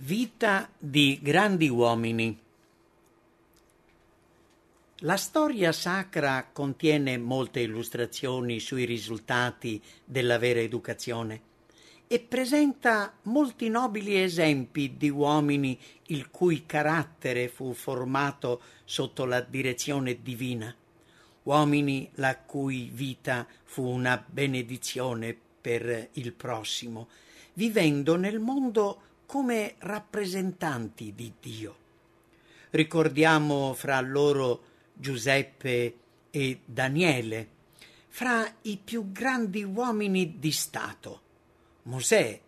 [0.00, 2.38] Vita di grandi uomini.
[4.98, 11.40] La storia sacra contiene molte illustrazioni sui risultati della vera educazione
[12.06, 15.76] e presenta molti nobili esempi di uomini
[16.06, 20.72] il cui carattere fu formato sotto la direzione divina,
[21.42, 27.08] uomini la cui vita fu una benedizione per il prossimo,
[27.54, 31.76] vivendo nel mondo come rappresentanti di Dio.
[32.70, 34.62] Ricordiamo fra loro
[34.94, 35.96] Giuseppe
[36.30, 37.48] e Daniele,
[38.08, 41.20] fra i più grandi uomini di Stato,
[41.82, 42.40] Mosè,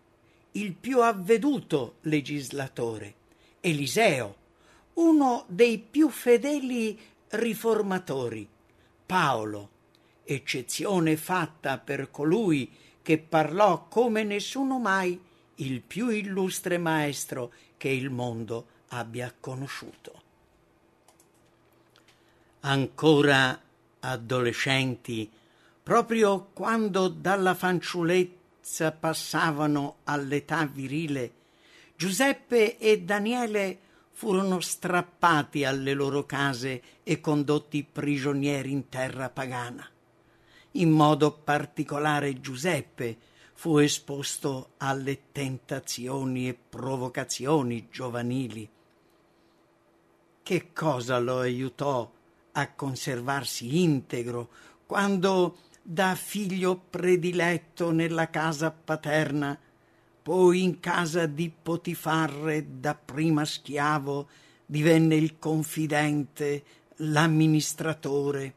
[0.53, 3.13] il più avveduto legislatore,
[3.59, 4.35] Eliseo,
[4.93, 8.47] uno dei più fedeli riformatori,
[9.05, 9.69] Paolo,
[10.23, 12.71] eccezione fatta per colui
[13.03, 15.29] che parlò come nessuno mai
[15.61, 20.21] il più illustre maestro che il mondo abbia conosciuto.
[22.61, 23.59] Ancora
[23.99, 25.29] adolescenti,
[25.81, 31.33] proprio quando dalla fanciullezza passavano all'età virile,
[31.95, 33.79] Giuseppe e Daniele
[34.11, 39.87] furono strappati alle loro case e condotti prigionieri in terra pagana.
[40.75, 43.17] In modo particolare Giuseppe,
[43.61, 48.67] fu esposto alle tentazioni e provocazioni giovanili.
[50.41, 52.11] Che cosa lo aiutò
[52.53, 54.49] a conservarsi integro
[54.87, 59.55] quando da figlio prediletto nella casa paterna,
[60.23, 64.27] poi in casa di Potifarre da prima schiavo
[64.65, 66.63] divenne il confidente,
[66.95, 68.55] l'amministratore.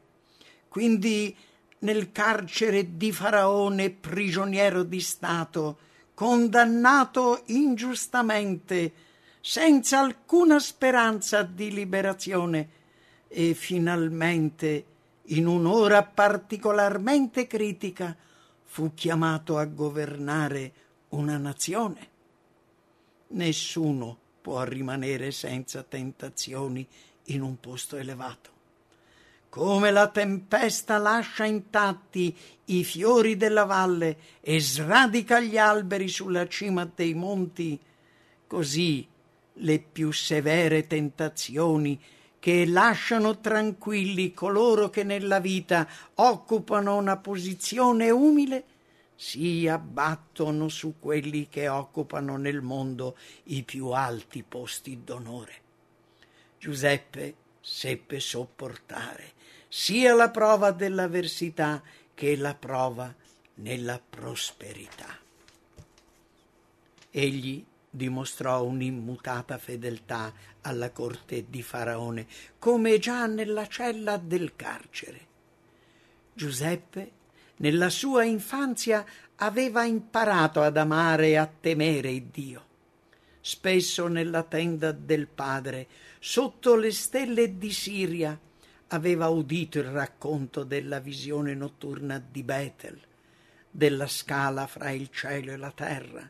[0.67, 1.37] Quindi
[1.79, 5.77] nel carcere di Faraone prigioniero di Stato,
[6.13, 8.93] condannato ingiustamente,
[9.41, 12.69] senza alcuna speranza di liberazione,
[13.27, 14.85] e finalmente,
[15.29, 18.15] in un'ora particolarmente critica,
[18.63, 20.73] fu chiamato a governare
[21.09, 22.09] una nazione.
[23.27, 26.87] Nessuno può rimanere senza tentazioni
[27.25, 28.54] in un posto elevato
[29.55, 32.35] come la tempesta lascia intatti
[32.65, 37.79] i fiori della valle e sradica gli alberi sulla cima dei monti,
[38.47, 39.07] così
[39.53, 41.97] le più severe tentazioni
[42.37, 48.63] che lasciano tranquilli coloro che nella vita occupano una posizione umile
[49.15, 53.15] si abbattono su quelli che occupano nel mondo
[53.45, 55.53] i più alti posti d'onore.
[56.59, 59.34] Giuseppe seppe sopportare
[59.77, 63.13] sia la prova dell'avversità che la prova
[63.55, 65.19] nella prosperità.
[67.11, 70.31] Egli dimostrò un'immutata fedeltà
[70.61, 72.25] alla corte di Faraone,
[72.57, 75.27] come già nella cella del carcere.
[76.33, 77.11] Giuseppe,
[77.57, 79.05] nella sua infanzia,
[79.35, 82.65] aveva imparato ad amare e a temere Dio.
[83.41, 85.85] Spesso nella tenda del padre,
[86.19, 88.39] sotto le stelle di Siria,
[88.89, 92.99] aveva udito il racconto della visione notturna di Betel,
[93.71, 96.29] della scala fra il cielo e la terra,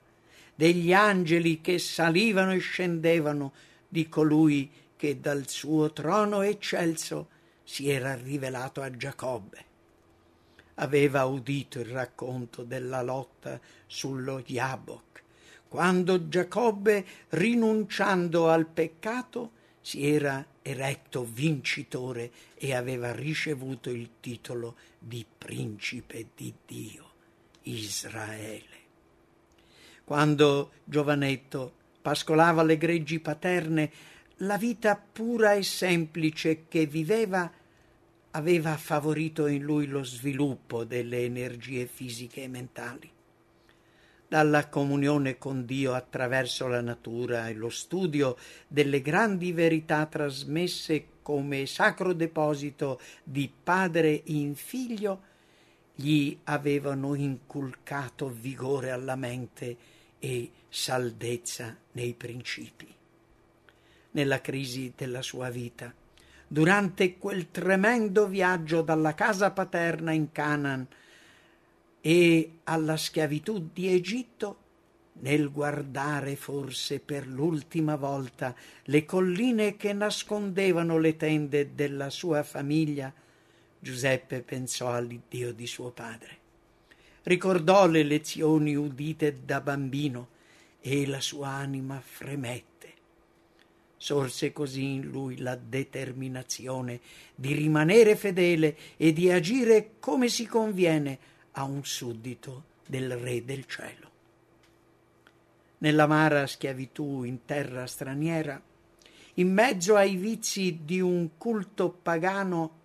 [0.55, 3.53] degli angeli che salivano e scendevano,
[3.87, 7.29] di colui che dal suo trono eccelso
[7.63, 9.65] si era rivelato a Giacobbe.
[10.75, 15.23] Aveva udito il racconto della lotta sullo Yabok,
[15.67, 19.51] quando Giacobbe, rinunciando al peccato,
[19.85, 27.11] si era eretto vincitore e aveva ricevuto il titolo di principe di Dio,
[27.61, 28.77] Israele.
[30.03, 33.91] Quando giovanetto pascolava le greggi paterne,
[34.37, 37.51] la vita pura e semplice che viveva
[38.31, 43.14] aveva favorito in lui lo sviluppo delle energie fisiche e mentali
[44.35, 48.35] dalla comunione con Dio attraverso la natura e lo studio
[48.67, 55.21] delle grandi verità trasmesse come sacro deposito di padre in figlio,
[55.95, 59.77] gli avevano inculcato vigore alla mente
[60.19, 62.93] e saldezza nei principi.
[64.11, 65.93] Nella crisi della sua vita,
[66.45, 70.85] durante quel tremendo viaggio dalla casa paterna in Canaan,
[72.07, 74.57] e alla schiavitù di Egitto,
[75.21, 78.53] nel guardare forse per l'ultima volta
[78.83, 83.11] le colline che nascondevano le tende della sua famiglia,
[83.79, 86.37] Giuseppe pensò all'Iddio di suo padre.
[87.23, 90.27] Ricordò le lezioni udite da bambino
[90.81, 92.93] e la sua anima fremette.
[93.97, 96.99] Sorse così in lui la determinazione
[97.33, 103.65] di rimanere fedele e di agire come si conviene a un suddito del Re del
[103.65, 104.11] cielo.
[105.79, 108.61] Nell'amara schiavitù in terra straniera,
[109.35, 112.83] in mezzo ai vizi di un culto pagano,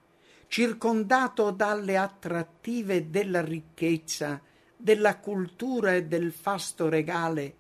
[0.49, 4.41] circondato dalle attrattive della ricchezza,
[4.77, 7.55] della cultura e del fasto regale,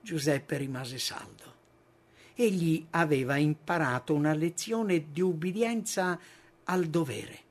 [0.00, 1.54] Giuseppe rimase saldo.
[2.34, 6.18] Egli aveva imparato una lezione di ubbidienza
[6.64, 7.45] al dovere,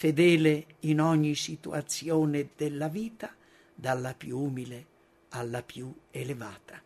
[0.00, 3.36] fedele in ogni situazione della vita,
[3.74, 4.86] dalla più umile
[5.28, 6.80] alla più elevata.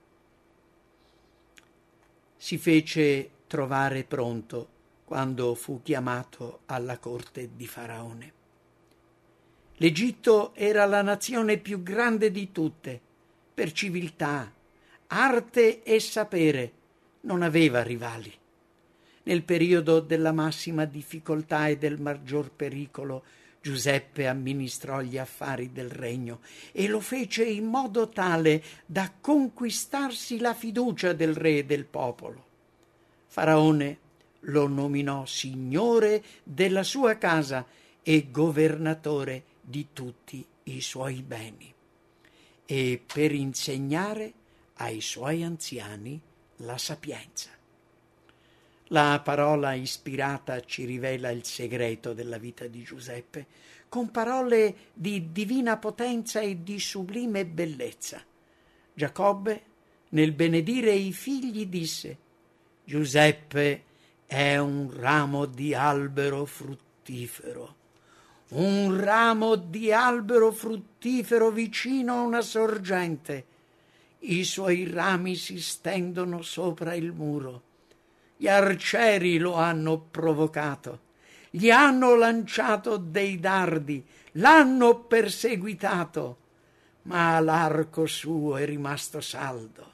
[2.36, 4.68] Si fece trovare pronto
[5.04, 8.32] quando fu chiamato alla corte di Faraone.
[9.76, 13.00] L'Egitto era la nazione più grande di tutte,
[13.54, 14.52] per civiltà,
[15.06, 16.72] arte e sapere,
[17.20, 18.32] non aveva rivali.
[19.24, 23.24] Nel periodo della massima difficoltà e del maggior pericolo,
[23.60, 26.40] Giuseppe amministrò gli affari del regno
[26.72, 32.44] e lo fece in modo tale da conquistarsi la fiducia del re e del popolo.
[33.26, 33.98] Faraone
[34.40, 37.66] lo nominò signore della sua casa
[38.02, 41.72] e governatore di tutti i suoi beni
[42.66, 44.32] e per insegnare
[44.74, 46.20] ai suoi anziani
[46.56, 47.63] la sapienza.
[48.88, 53.46] La parola ispirata ci rivela il segreto della vita di Giuseppe,
[53.88, 58.22] con parole di divina potenza e di sublime bellezza.
[58.92, 59.62] Giacobbe,
[60.10, 62.18] nel benedire i figli, disse
[62.84, 63.84] Giuseppe
[64.26, 67.74] è un ramo di albero fruttifero,
[68.50, 73.46] un ramo di albero fruttifero vicino a una sorgente.
[74.20, 77.62] I suoi rami si stendono sopra il muro.
[78.36, 81.00] Gli arcieri lo hanno provocato,
[81.50, 86.38] gli hanno lanciato dei dardi, l'hanno perseguitato,
[87.02, 89.92] ma l'arco suo è rimasto saldo.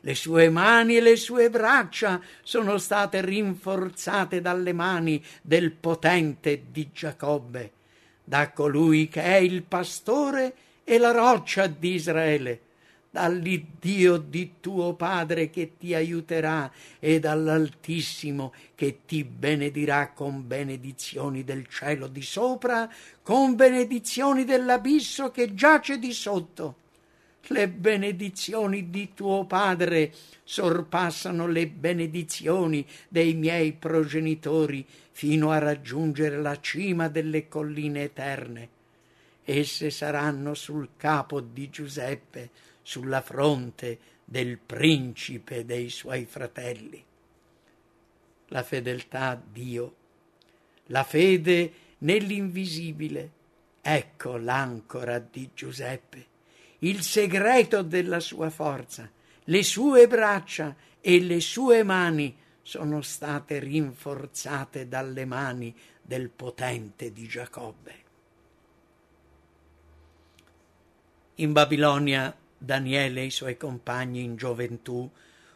[0.00, 6.90] Le sue mani e le sue braccia sono state rinforzate dalle mani del potente di
[6.92, 7.72] Giacobbe,
[8.22, 10.54] da colui che è il pastore
[10.84, 12.60] e la roccia di Israele,
[13.14, 16.68] dall'Iddio di tuo Padre che ti aiuterà
[16.98, 25.54] e dall'Altissimo che ti benedirà con benedizioni del cielo di sopra, con benedizioni dell'abisso che
[25.54, 26.82] giace di sotto
[27.48, 30.12] le benedizioni di tuo padre
[30.42, 38.68] sorpassano le benedizioni dei miei progenitori fino a raggiungere la cima delle colline eterne.
[39.44, 42.48] Esse saranno sul capo di Giuseppe,
[42.84, 47.04] sulla fronte del principe dei suoi fratelli.
[48.48, 49.94] La fedeltà a Dio,
[50.86, 53.30] la fede nell'invisibile,
[53.80, 56.32] ecco l'ancora di Giuseppe
[56.84, 59.10] il segreto della sua forza.
[59.44, 67.26] Le sue braccia e le sue mani sono state rinforzate dalle mani del potente di
[67.26, 68.02] Giacobbe.
[71.36, 72.34] In Babilonia
[72.64, 75.10] Daniele e i suoi compagni in gioventù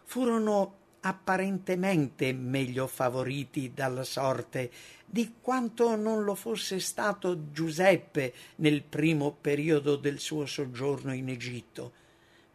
[0.05, 4.71] furono apparentemente meglio favoriti dalla sorte
[5.05, 11.93] di quanto non lo fosse stato Giuseppe nel primo periodo del suo soggiorno in Egitto.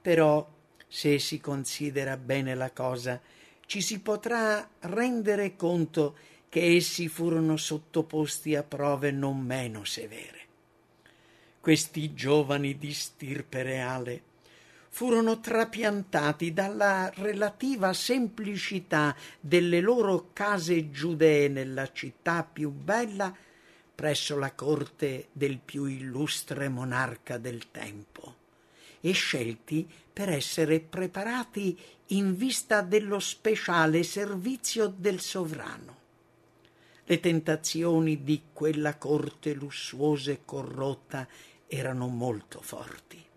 [0.02, 0.48] Però,
[0.88, 3.20] se si considera bene la cosa,
[3.66, 6.16] ci si potrà rendere conto
[6.50, 10.42] che essi furono sottoposti a prove non meno severe.
[11.60, 14.22] Questi giovani di stirpe reale
[14.94, 23.36] furono trapiantati dalla relativa semplicità delle loro case giudee nella città più bella
[23.96, 28.36] presso la corte del più illustre monarca del tempo
[29.02, 31.76] e scelti per essere preparati
[32.10, 35.98] in vista dello speciale servizio del sovrano.
[37.04, 41.28] Le tentazioni di quella corte lussuosa e corrotta
[41.66, 43.32] erano molto forti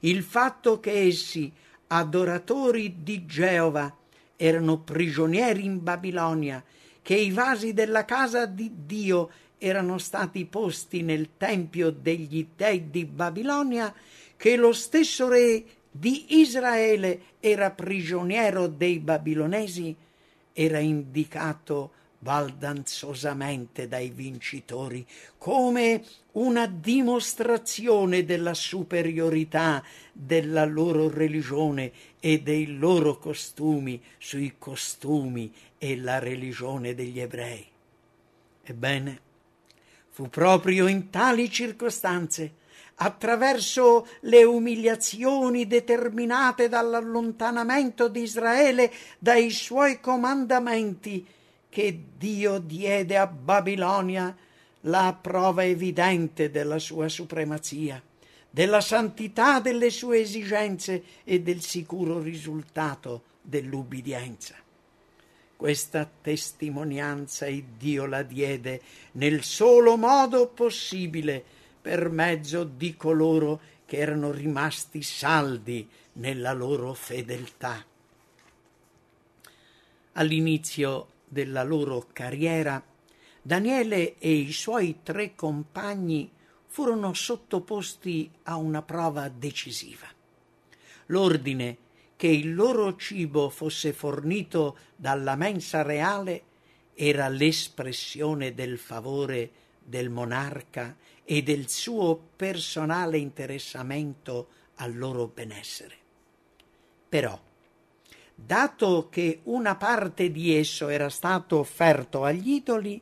[0.00, 1.52] il fatto che essi,
[1.88, 3.94] adoratori di Geova,
[4.36, 6.62] erano prigionieri in Babilonia,
[7.02, 13.04] che i vasi della casa di Dio erano stati posti nel tempio degli dei di
[13.04, 13.92] Babilonia,
[14.36, 19.96] che lo stesso re di Israele era prigioniero dei babilonesi,
[20.52, 25.04] era indicato baldanzosamente dai vincitori,
[25.38, 26.04] come
[26.38, 31.90] una dimostrazione della superiorità della loro religione
[32.20, 37.66] e dei loro costumi sui costumi e la religione degli ebrei.
[38.62, 39.20] Ebbene,
[40.10, 42.54] fu proprio in tali circostanze
[43.00, 51.26] attraverso le umiliazioni determinate dall'allontanamento di Israele dai suoi comandamenti,
[51.68, 54.36] che Dio diede a Babilonia
[54.82, 58.02] la prova evidente della sua supremazia,
[58.50, 64.54] della santità delle sue esigenze e del sicuro risultato dell'ubbidienza.
[65.56, 68.80] Questa testimonianza Dio la diede
[69.12, 71.42] nel solo modo possibile
[71.80, 77.84] per mezzo di coloro che erano rimasti saldi nella loro fedeltà.
[80.12, 82.82] All'inizio della loro carriera,
[83.42, 86.30] Daniele e i suoi tre compagni
[86.66, 90.06] furono sottoposti a una prova decisiva.
[91.06, 91.76] L'ordine
[92.16, 96.42] che il loro cibo fosse fornito dalla mensa reale
[96.94, 105.96] era l'espressione del favore del monarca e del suo personale interessamento al loro benessere.
[107.08, 107.40] Però,
[108.34, 113.00] dato che una parte di esso era stato offerto agli idoli,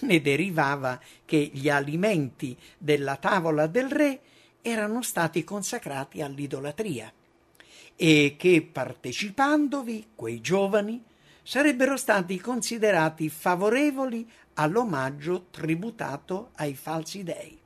[0.00, 4.20] ne derivava che gli alimenti della tavola del re
[4.62, 7.12] erano stati consacrati all'idolatria
[7.94, 11.02] e che partecipandovi quei giovani
[11.42, 17.58] sarebbero stati considerati favorevoli all'omaggio tributato ai falsi dei.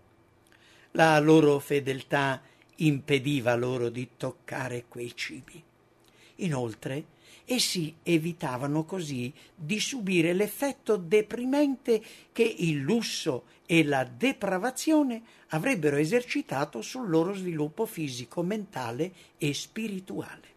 [0.92, 2.42] La loro fedeltà
[2.76, 5.62] impediva loro di toccare quei cibi.
[6.36, 7.04] Inoltre,
[7.52, 12.00] essi evitavano così di subire l'effetto deprimente
[12.32, 20.48] che il lusso e la depravazione avrebbero esercitato sul loro sviluppo fisico, mentale e spirituale.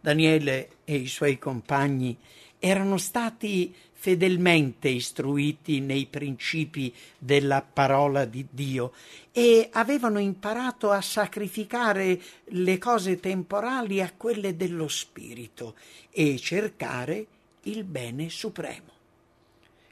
[0.00, 2.16] Daniele e i suoi compagni
[2.58, 3.74] erano stati
[4.06, 8.92] fedelmente istruiti nei principi della parola di Dio
[9.32, 15.74] e avevano imparato a sacrificare le cose temporali a quelle dello spirito
[16.12, 17.26] e cercare
[17.62, 18.92] il bene supremo.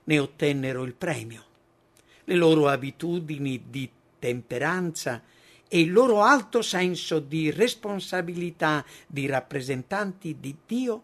[0.04, 1.44] Ne ottennero il premio.
[2.22, 3.90] Le loro abitudini di
[4.20, 5.20] temperanza
[5.66, 11.02] e il loro alto senso di responsabilità di rappresentanti di Dio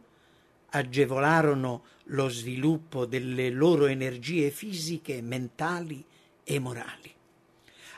[0.71, 6.05] agevolarono lo sviluppo delle loro energie fisiche, mentali
[6.45, 7.12] e morali.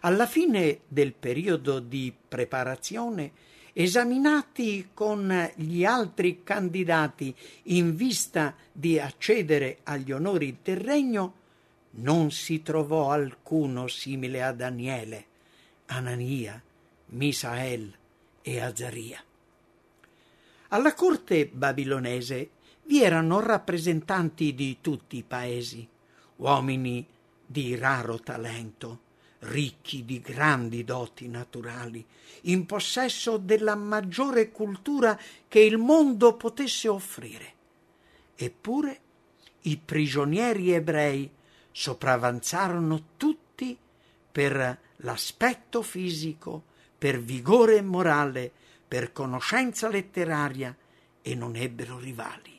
[0.01, 3.33] Alla fine del periodo di preparazione,
[3.73, 11.35] esaminati con gli altri candidati in vista di accedere agli onori del regno,
[11.95, 15.27] non si trovò alcuno simile a Daniele,
[15.87, 16.61] Anania,
[17.07, 17.95] Misael
[18.43, 19.23] e Azaria.
[20.69, 22.51] Alla corte babilonese
[22.85, 25.87] vi erano rappresentanti di tutti i paesi,
[26.37, 27.07] uomini
[27.47, 29.11] di raro talento,
[29.41, 32.05] ricchi di grandi doti naturali,
[32.43, 37.55] in possesso della maggiore cultura che il mondo potesse offrire.
[38.35, 39.01] Eppure
[39.63, 41.31] i prigionieri ebrei
[41.71, 43.77] sopravanzarono tutti
[44.33, 46.65] per l'aspetto fisico,
[46.99, 48.51] per vigore morale,
[48.87, 50.77] per conoscenza letteraria
[51.23, 52.52] e non ebbero rivali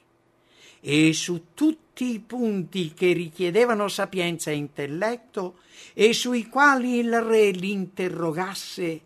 [0.86, 5.60] e su tutti i punti che richiedevano sapienza e intelletto
[5.94, 9.02] e sui quali il re li interrogasse,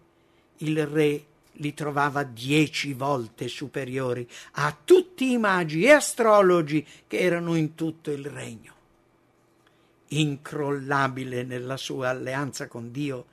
[0.57, 1.25] il re
[1.59, 8.09] li trovava dieci volte superiori a tutti i magi e astrologi che erano in tutto
[8.09, 8.73] il regno.
[10.07, 13.25] Incrollabile nella sua alleanza con Dio,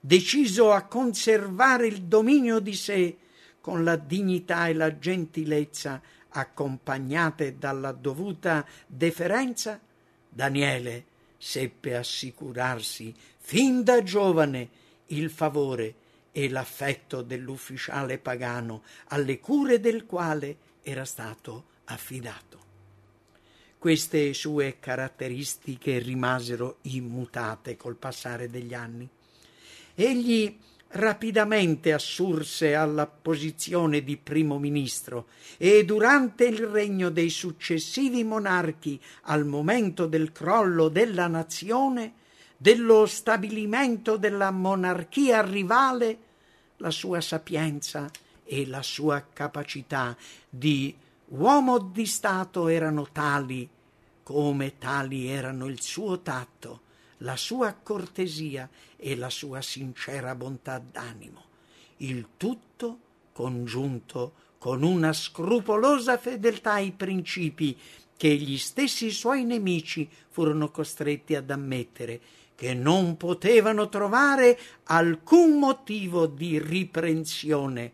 [0.00, 3.16] deciso a conservare il dominio di sé
[3.60, 6.00] con la dignità e la gentilezza
[6.32, 9.80] accompagnate dalla dovuta deferenza,
[10.28, 11.04] Daniele
[11.36, 14.68] seppe assicurarsi fin da giovane
[15.06, 15.94] il favore
[16.32, 22.60] e l'affetto dell'ufficiale pagano alle cure del quale era stato affidato.
[23.76, 29.08] Queste sue caratteristiche rimasero immutate col passare degli anni.
[29.94, 30.56] Egli
[30.92, 39.46] rapidamente assurse alla posizione di primo ministro e durante il regno dei successivi monarchi al
[39.46, 42.14] momento del crollo della nazione,
[42.56, 46.18] dello stabilimento della monarchia rivale,
[46.76, 48.10] la sua sapienza
[48.44, 50.16] e la sua capacità
[50.48, 50.94] di
[51.28, 53.68] uomo di Stato erano tali
[54.22, 56.81] come tali erano il suo tatto,
[57.22, 61.44] la sua cortesia e la sua sincera bontà d'animo,
[61.98, 62.98] il tutto
[63.32, 67.76] congiunto con una scrupolosa fedeltà ai principi
[68.16, 72.20] che gli stessi suoi nemici furono costretti ad ammettere
[72.54, 77.92] che non potevano trovare alcun motivo di riprensione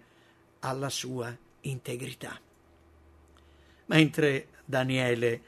[0.60, 2.38] alla sua integrità.
[3.86, 5.42] Mentre Daniele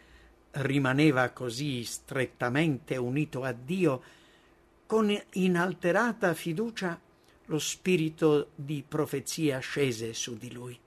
[0.52, 4.02] rimaneva così strettamente unito a Dio,
[4.86, 6.98] con inalterata fiducia
[7.46, 10.78] lo spirito di profezia scese su di lui.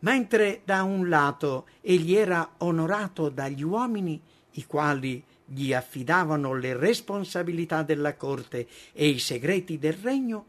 [0.00, 4.20] Mentre da un lato egli era onorato dagli uomini,
[4.52, 10.46] i quali gli affidavano le responsabilità della corte e i segreti del regno,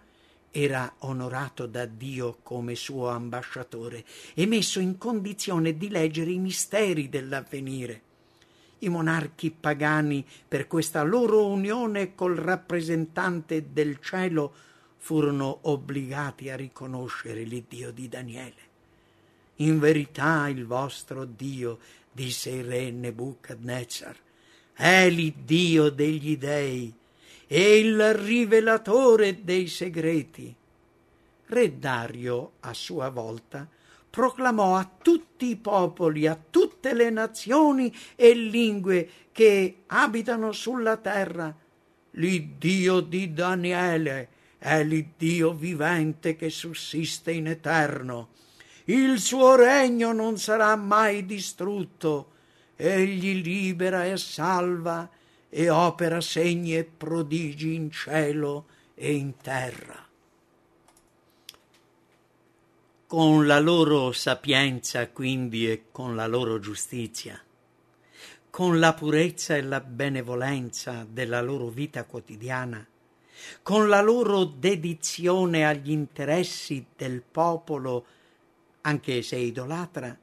[0.52, 7.10] era onorato da Dio come suo ambasciatore e messo in condizione di leggere i misteri
[7.10, 8.10] dell'avvenire.
[8.84, 14.54] I monarchi pagani, per questa loro unione col rappresentante del cielo,
[14.98, 18.70] furono obbligati a riconoscere l'Iddio di Daniele.
[19.58, 21.78] In verità il vostro Dio,
[22.12, 24.16] disse il re Nebuchadnezzar,
[24.74, 26.92] è l'Iddio degli dei
[27.46, 30.56] e il rivelatore dei segreti.
[31.46, 33.68] Re Dario, a sua volta,
[34.12, 41.56] proclamò a tutti i popoli, a tutte le nazioni e lingue che abitano sulla terra,
[42.12, 48.30] l'Iddio di Daniele è l'Iddio vivente che sussiste in eterno
[48.86, 52.32] il suo regno non sarà mai distrutto.
[52.76, 55.08] Egli libera e salva
[55.48, 58.66] e opera segni e prodigi in cielo
[58.96, 60.01] e in terra.
[63.12, 67.38] Con la loro sapienza, quindi, e con la loro giustizia,
[68.50, 72.88] con la purezza e la benevolenza della loro vita quotidiana,
[73.64, 78.06] con la loro dedizione agli interessi del popolo
[78.80, 80.18] anche se idolatra,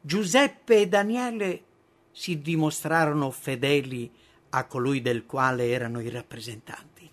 [0.00, 1.64] Giuseppe e Daniele
[2.12, 4.08] si dimostrarono fedeli
[4.50, 7.10] a colui del quale erano i rappresentanti.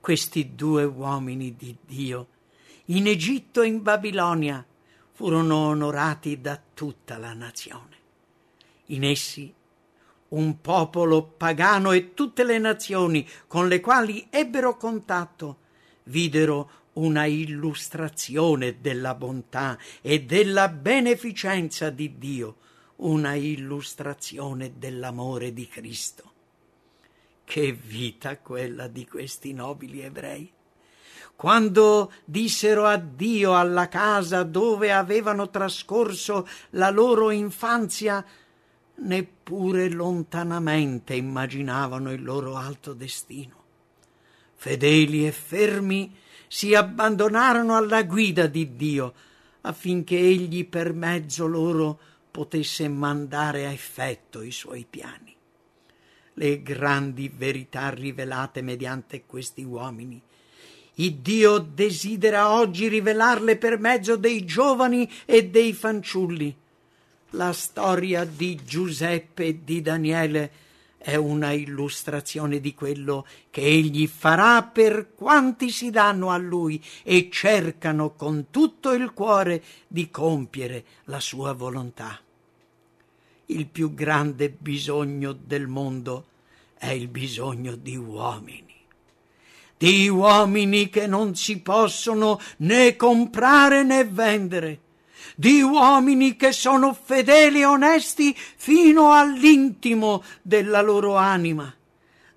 [0.00, 2.31] Questi due uomini di Dio,
[2.92, 4.64] in Egitto e in Babilonia,
[5.12, 7.96] furono onorati da tutta la nazione.
[8.86, 9.52] In essi
[10.28, 15.58] un popolo pagano e tutte le nazioni con le quali ebbero contatto
[16.04, 22.56] videro una illustrazione della bontà e della beneficenza di Dio,
[22.96, 26.32] una illustrazione dell'amore di Cristo.
[27.44, 30.52] Che vita quella di questi nobili ebrei!
[31.42, 38.24] Quando dissero addio alla casa dove avevano trascorso la loro infanzia,
[38.94, 43.56] neppure lontanamente immaginavano il loro alto destino.
[44.54, 46.14] Fedeli e fermi,
[46.46, 49.12] si abbandonarono alla guida di Dio
[49.62, 51.98] affinché egli per mezzo loro
[52.30, 55.34] potesse mandare a effetto i suoi piani.
[56.34, 60.22] Le grandi verità rivelate mediante questi uomini.
[60.96, 66.54] Il Dio desidera oggi rivelarle per mezzo dei giovani e dei fanciulli.
[67.30, 70.50] La storia di Giuseppe e di Daniele
[70.98, 77.30] è una illustrazione di quello che egli farà per quanti si danno a lui e
[77.32, 82.20] cercano con tutto il cuore di compiere la sua volontà.
[83.46, 86.26] Il più grande bisogno del mondo
[86.76, 88.71] è il bisogno di uomini
[89.82, 94.78] di uomini che non si possono né comprare né vendere,
[95.34, 101.74] di uomini che sono fedeli e onesti fino all'intimo della loro anima,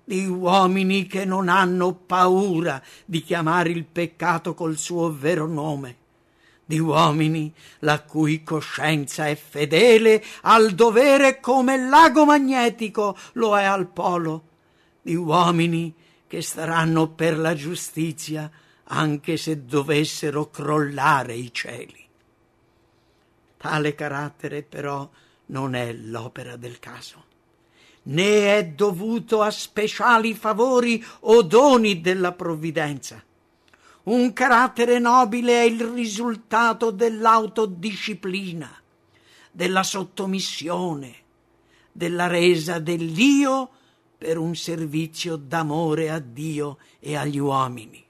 [0.02, 5.96] di uomini che non hanno paura di chiamare il peccato col suo vero nome,
[6.64, 13.86] di uomini la cui coscienza è fedele al dovere come lago magnetico lo è al
[13.86, 14.42] polo,
[15.00, 15.94] di uomini
[16.26, 18.50] che staranno per la giustizia
[18.88, 22.04] anche se dovessero crollare i cieli.
[23.56, 25.08] Tale carattere però
[25.46, 27.24] non è l'opera del caso,
[28.04, 33.22] né è dovuto a speciali favori o doni della provvidenza.
[34.04, 38.70] Un carattere nobile è il risultato dell'autodisciplina,
[39.50, 41.14] della sottomissione,
[41.90, 43.70] della resa dell'io
[44.16, 48.04] per un servizio d'amore a Dio e agli uomini.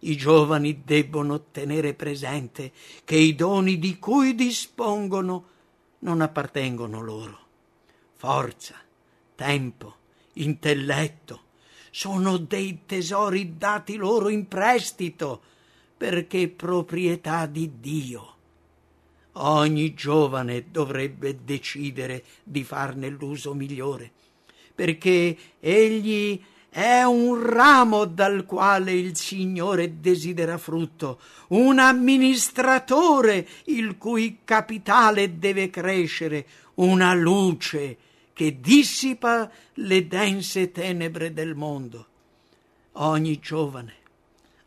[0.00, 2.72] I giovani debbono tenere presente
[3.04, 5.44] che i doni di cui dispongono
[6.00, 7.38] non appartengono loro,
[8.14, 8.74] forza,
[9.36, 9.96] tempo,
[10.34, 11.50] intelletto,
[11.90, 15.42] sono dei tesori dati loro in prestito,
[15.96, 18.34] perché proprietà di Dio.
[19.34, 24.10] Ogni giovane dovrebbe decidere di farne l'uso migliore,
[24.82, 34.38] perché egli è un ramo dal quale il Signore desidera frutto, un amministratore il cui
[34.42, 37.96] capitale deve crescere, una luce
[38.32, 42.06] che dissipa le dense tenebre del mondo.
[42.94, 43.94] Ogni giovane,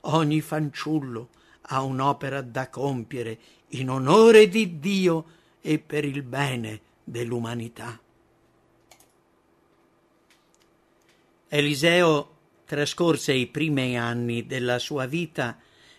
[0.02, 1.28] ogni fanciullo
[1.60, 3.38] ha un'opera da compiere
[3.72, 5.26] in onore di Dio
[5.60, 8.00] e per il bene dell'umanità.
[11.48, 12.34] Eliseo
[12.66, 15.58] trascorse i primi anni della sua vita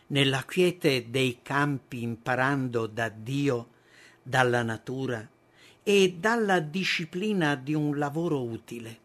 [0.09, 3.69] nella quiete dei campi imparando da Dio,
[4.23, 5.29] dalla natura
[5.85, 8.99] e dalla disciplina di un lavoro utile.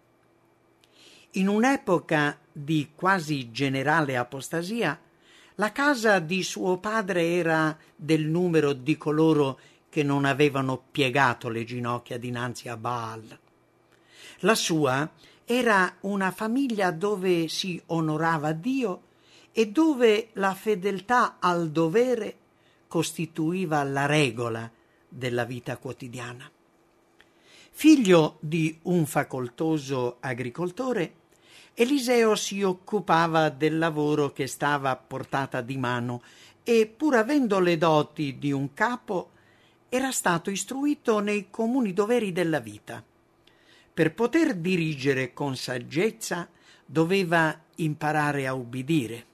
[1.32, 5.00] In un'epoca di quasi generale apostasia,
[5.56, 11.64] la casa di suo padre era del numero di coloro che non avevano piegato le
[11.66, 13.40] ginocchia dinanzi a Baal.
[14.40, 15.08] La sua
[15.54, 19.02] era una famiglia dove si onorava Dio
[19.52, 22.38] e dove la fedeltà al dovere
[22.88, 24.72] costituiva la regola
[25.10, 26.50] della vita quotidiana.
[27.70, 31.16] Figlio di un facoltoso agricoltore,
[31.74, 36.22] Eliseo si occupava del lavoro che stava a portata di mano
[36.64, 39.32] e, pur avendo le doti di un capo,
[39.90, 43.04] era stato istruito nei comuni doveri della vita.
[43.94, 46.50] Per poter dirigere con saggezza
[46.86, 49.26] doveva imparare a ubbidire.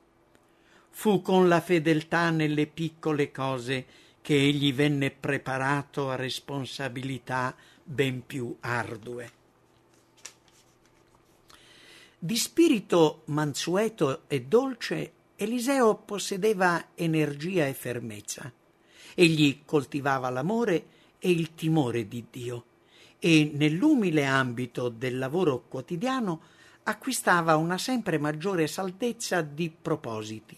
[0.89, 3.85] Fu con la fedeltà nelle piccole cose
[4.19, 9.31] che egli venne preparato a responsabilità ben più ardue.
[12.17, 18.51] Di spirito mansueto e dolce, Eliseo possedeva energia e fermezza.
[19.13, 20.85] Egli coltivava l'amore
[21.19, 22.66] e il timore di Dio
[23.19, 26.41] e nell'umile ambito del lavoro quotidiano
[26.83, 30.57] acquistava una sempre maggiore saltezza di propositi,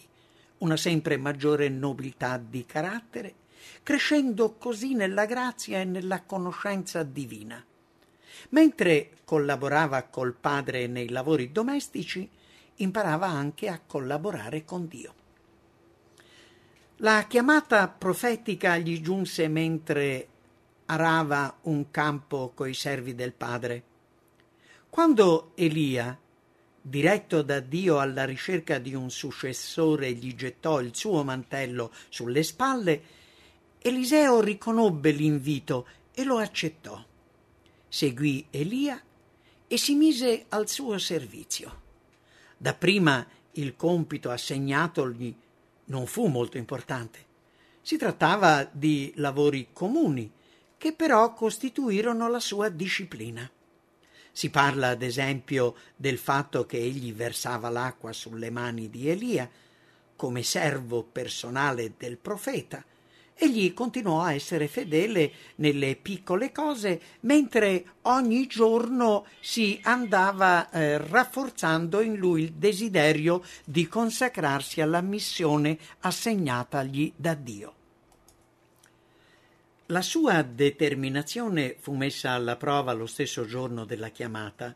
[0.60, 3.36] una sempre maggiore nobiltà di carattere
[3.84, 7.64] crescendo così nella grazia e nella conoscenza divina.
[8.50, 12.30] Mentre collaborava col padre nei lavori domestici,
[12.76, 15.14] imparava anche a collaborare con Dio.
[16.98, 20.28] La chiamata profetica gli giunse mentre
[20.92, 23.84] arava un campo coi servi del padre.
[24.90, 26.18] Quando Elia,
[26.82, 33.02] diretto da Dio alla ricerca di un successore, gli gettò il suo mantello sulle spalle,
[33.78, 37.02] Eliseo riconobbe l'invito e lo accettò.
[37.88, 39.02] Seguì Elia
[39.68, 41.82] e si mise al suo servizio.
[42.58, 45.36] Dapprima il compito assegnatogli
[45.86, 47.28] non fu molto importante.
[47.82, 50.32] Si trattava di lavori comuni,
[50.80, 53.48] che però costituirono la sua disciplina.
[54.32, 59.48] Si parla, ad esempio, del fatto che egli versava l'acqua sulle mani di Elia,
[60.16, 62.84] come servo personale del profeta,
[63.42, 72.02] Egli continuò a essere fedele nelle piccole cose, mentre ogni giorno si andava eh, rafforzando
[72.02, 77.79] in lui il desiderio di consacrarsi alla missione assegnatagli da Dio.
[79.92, 84.76] La sua determinazione fu messa alla prova lo stesso giorno della chiamata.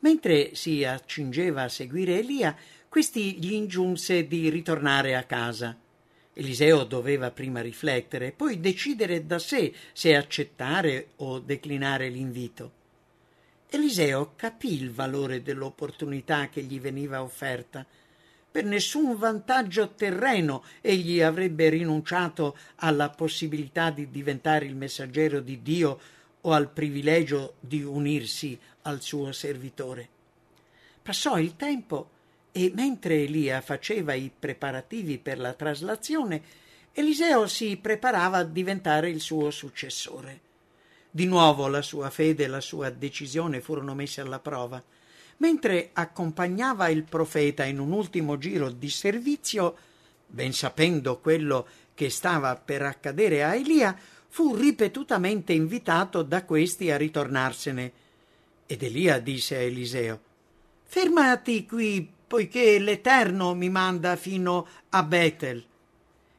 [0.00, 2.56] Mentre si accingeva a seguire Elia,
[2.88, 5.78] questi gli ingiunse di ritornare a casa.
[6.32, 12.72] Eliseo doveva prima riflettere poi decidere da sé se accettare o declinare l'invito.
[13.68, 17.86] Eliseo capì il valore dell'opportunità che gli veniva offerta.
[18.50, 26.00] Per nessun vantaggio terreno egli avrebbe rinunciato alla possibilità di diventare il messaggero di Dio
[26.40, 30.08] o al privilegio di unirsi al suo servitore.
[31.02, 32.10] Passò il tempo
[32.52, 36.42] e mentre Elia faceva i preparativi per la traslazione,
[36.92, 40.40] Eliseo si preparava a diventare il suo successore.
[41.08, 44.82] Di nuovo la sua fede e la sua decisione furono messe alla prova.
[45.40, 49.76] Mentre accompagnava il profeta in un ultimo giro di servizio,
[50.26, 53.96] ben sapendo quello che stava per accadere a Elia,
[54.28, 57.92] fu ripetutamente invitato da questi a ritornarsene.
[58.66, 60.20] Ed Elia disse a Eliseo:
[60.84, 65.64] Fermati qui poiché l'Eterno mi manda fino a Betel.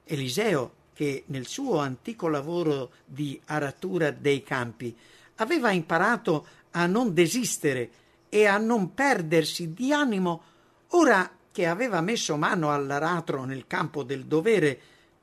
[0.05, 4.95] Eliseo, che nel suo antico lavoro di aratura dei campi
[5.37, 7.89] aveva imparato a non desistere
[8.33, 10.41] e a non perdersi di animo,
[10.89, 14.79] ora che aveva messo mano all'aratro nel campo del dovere,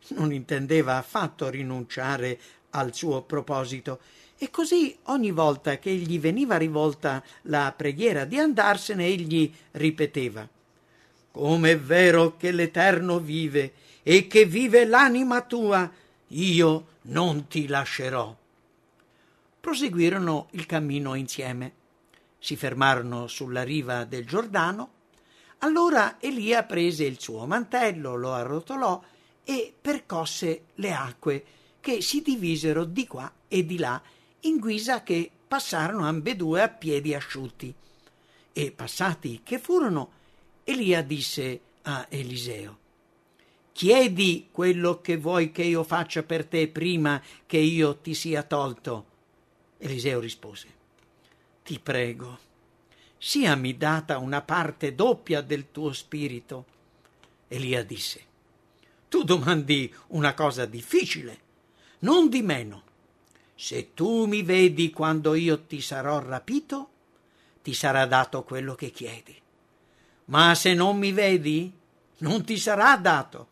[0.08, 2.38] non intendeva affatto rinunciare
[2.70, 3.98] al suo proposito
[4.36, 10.48] e così ogni volta che gli veniva rivolta la preghiera di andarsene egli ripeteva
[11.38, 15.88] come è vero che l'Eterno vive e che vive l'anima tua,
[16.28, 18.36] io non ti lascerò.
[19.60, 21.77] Proseguirono il cammino insieme.
[22.38, 24.92] Si fermarono sulla riva del Giordano.
[25.59, 29.03] Allora Elia prese il suo mantello, lo arrotolò
[29.44, 31.44] e percosse le acque
[31.81, 34.01] che si divisero di qua e di là
[34.40, 37.74] in guisa che passarono ambedue a piedi asciutti.
[38.53, 40.11] E passati che furono,
[40.64, 42.79] Elia disse a Eliseo
[43.72, 49.07] Chiedi quello che vuoi che io faccia per te prima che io ti sia tolto.
[49.79, 50.77] Eliseo rispose
[51.68, 52.38] Ti prego,
[53.18, 56.64] siami data una parte doppia del tuo spirito.
[57.46, 58.24] Elia disse
[59.11, 61.38] Tu domandi una cosa difficile,
[61.98, 62.83] non di meno.
[63.54, 66.88] Se tu mi vedi quando io ti sarò rapito,
[67.62, 69.38] ti sarà dato quello che chiedi.
[70.24, 71.70] Ma se non mi vedi,
[72.20, 73.48] non ti sarà dato.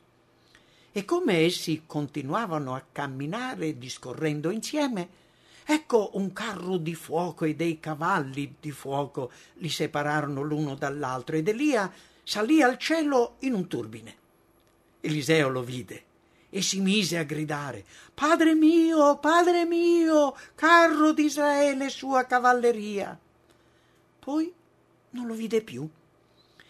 [0.91, 5.25] E come essi continuavano a camminare discorrendo insieme,
[5.67, 11.49] ecco un carro di fuoco e dei cavalli di fuoco li separarono l'uno dall'altro ed
[11.49, 14.17] Elia salì al cielo in un turbine.
[15.01, 16.05] Eliseo lo vide
[16.49, 23.19] e si mise a gridare Padre mio, padre mio, carro di Israele e sua cavalleria.
[24.19, 24.53] Poi
[25.11, 25.89] non lo vide più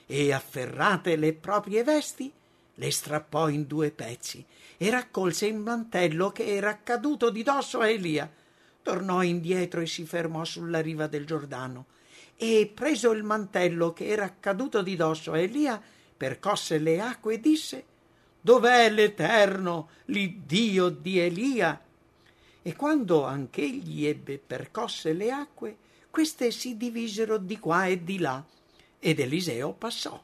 [0.07, 2.33] e afferrate le proprie vesti
[2.79, 4.45] le strappò in due pezzi
[4.77, 8.31] e raccolse il mantello che era caduto di dosso a Elia.
[8.87, 11.87] Tornò indietro e si fermò sulla riva del Giordano
[12.37, 15.83] e preso il mantello che era caduto di dosso a Elia,
[16.17, 17.85] percosse le acque e disse
[18.41, 21.83] Dov'è l'Eterno, l'Iddio di Elia?
[22.63, 25.77] E quando anch'egli ebbe percosse le acque,
[26.09, 28.41] queste si divisero di qua e di là,
[29.01, 30.23] ed Eliseo passò.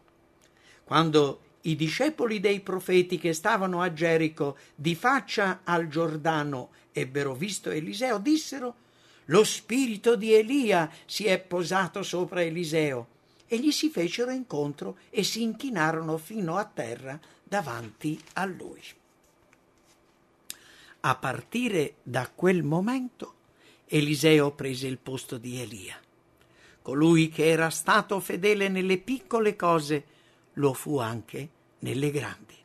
[0.84, 7.70] Quando i discepoli dei profeti che stavano a Gerico di faccia al Giordano ebbero visto
[7.70, 8.74] Eliseo, dissero
[9.26, 13.08] Lo spirito di Elia si è posato sopra Eliseo.
[13.46, 18.80] E gli si fecero incontro e si inchinarono fino a terra davanti a lui.
[21.00, 23.34] A partire da quel momento
[23.86, 26.00] Eliseo prese il posto di Elia.
[26.80, 30.04] Colui che era stato fedele nelle piccole cose
[30.54, 31.48] lo fu anche
[31.80, 32.56] nelle grandi.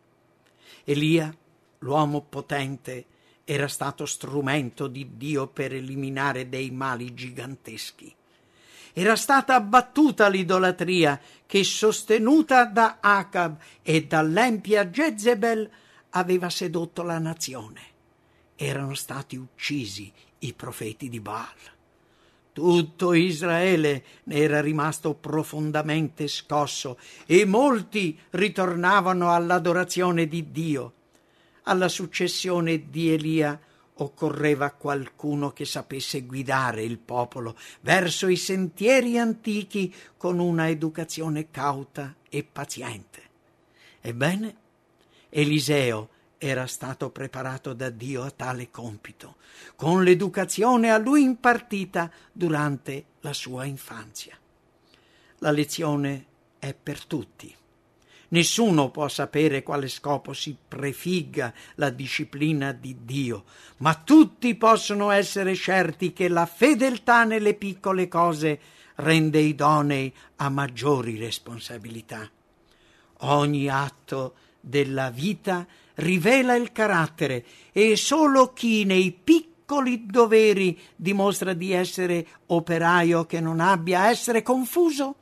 [0.84, 1.36] Elia,
[1.80, 3.06] l'uomo potente,
[3.44, 8.14] era stato strumento di Dio per eliminare dei mali giganteschi.
[8.94, 15.70] Era stata abbattuta l'idolatria che, sostenuta da Acab e dall'empia Jezebel,
[16.10, 17.82] aveva sedotto la nazione.
[18.56, 21.77] Erano stati uccisi i profeti di Baal.
[22.58, 30.94] Tutto Israele ne era rimasto profondamente scosso e molti ritornavano all'adorazione di Dio.
[31.66, 33.60] Alla successione di Elia
[33.98, 42.16] occorreva qualcuno che sapesse guidare il popolo verso i sentieri antichi con una educazione cauta
[42.28, 43.22] e paziente.
[44.02, 44.56] Ebbene,
[45.30, 49.38] Eliseo era stato preparato da Dio a tale compito,
[49.76, 54.38] con l'educazione a lui impartita durante la sua infanzia.
[55.40, 56.26] La lezione
[56.60, 57.56] è per tutti.
[58.30, 63.46] Nessuno può sapere quale scopo si prefigga la disciplina di Dio,
[63.78, 68.60] ma tutti possono essere certi che la fedeltà nelle piccole cose
[68.96, 72.30] rende idonei a maggiori responsabilità.
[73.22, 75.66] Ogni atto della vita
[75.98, 83.60] rivela il carattere e solo chi nei piccoli doveri dimostra di essere operaio che non
[83.60, 85.16] abbia a essere confuso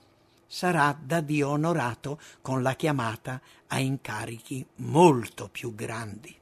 [0.47, 6.33] sarà da Dio onorato con la chiamata a incarichi molto più grandi.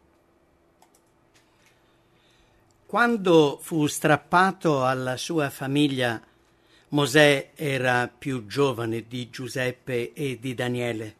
[2.86, 6.22] Quando fu strappato alla sua famiglia,
[6.90, 11.16] Mosè era più giovane di Giuseppe e di Daniele.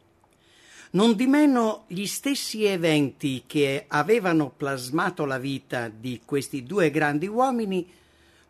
[0.94, 7.26] Non di meno gli stessi eventi che avevano plasmato la vita di questi due grandi
[7.26, 7.84] uomini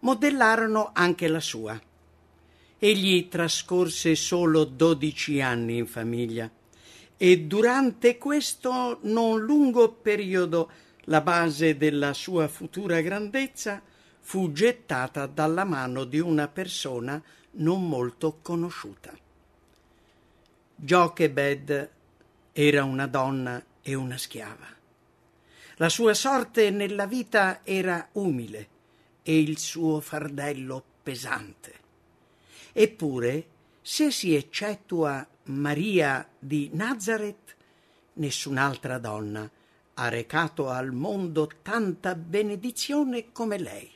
[0.01, 1.81] modellarono anche la sua.
[2.79, 6.51] Egli trascorse solo dodici anni in famiglia
[7.17, 10.71] e durante questo non lungo periodo
[11.05, 13.81] la base della sua futura grandezza
[14.21, 19.17] fu gettata dalla mano di una persona non molto conosciuta.
[20.77, 21.94] Jochebed
[22.57, 24.69] era una donna e una schiava.
[25.79, 28.69] La sua sorte nella vita era umile
[29.25, 31.73] e il suo fardello pesante.
[32.73, 33.47] Eppure,
[33.83, 37.57] se si eccettua Maria di Nazareth,
[38.15, 39.51] nessun'altra donna
[39.95, 43.91] ha recato al mondo tanta benedizione come lei.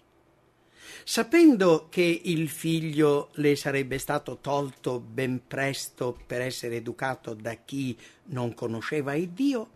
[1.05, 7.97] Sapendo che il figlio le sarebbe stato tolto ben presto per essere educato da chi
[8.27, 9.71] non conosceva il Dio,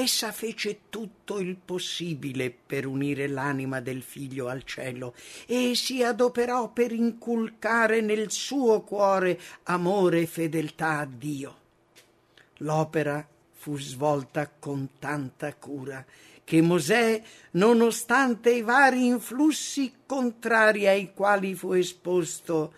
[0.00, 5.12] essa fece tutto il possibile per unire l'anima del figlio al cielo
[5.44, 11.56] e si adoperò per inculcare nel suo cuore amore e fedeltà a Dio.
[12.58, 16.04] L'opera fu svolta con tanta cura
[16.48, 22.72] che Mosè, nonostante i vari influssi contrari ai quali fu esposto,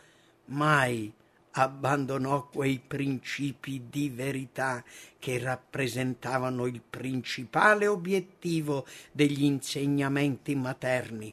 [0.46, 1.12] mai
[1.52, 4.82] abbandonò quei principi di verità
[5.20, 11.32] che rappresentavano il principale obiettivo degli insegnamenti materni,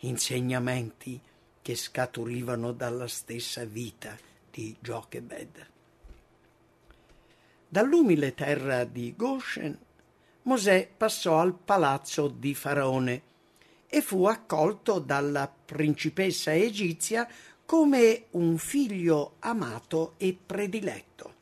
[0.00, 1.18] insegnamenti
[1.62, 4.14] che scaturivano dalla stessa vita
[4.50, 5.66] di Jochebed.
[7.66, 9.86] Dall'umile terra di Goshen
[10.42, 13.22] Mosè passò al palazzo di Faraone
[13.86, 17.28] e fu accolto dalla principessa egizia
[17.64, 21.34] come un figlio amato e prediletto.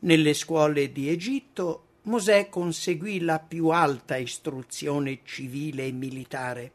[0.00, 6.72] Nelle scuole di Egitto Mosè conseguì la più alta istruzione civile e militare.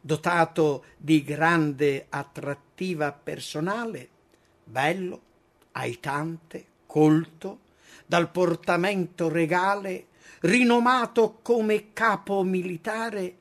[0.00, 4.08] Dotato di grande attrattiva personale,
[4.62, 5.20] bello,
[5.72, 7.58] aitante, colto,
[8.06, 10.06] dal portamento regale,
[10.44, 13.36] rinomato come capo militare,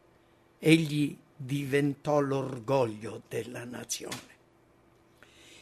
[0.59, 4.31] egli diventò l'orgoglio della nazione.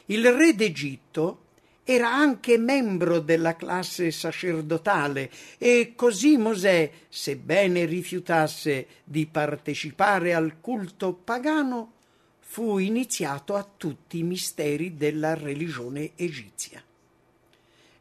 [0.06, 1.46] Il re d'Egitto
[1.84, 11.14] era anche membro della classe sacerdotale e così Mosè, sebbene rifiutasse di partecipare al culto
[11.14, 11.94] pagano,
[12.40, 16.84] fu iniziato a tutti i misteri della religione egizia.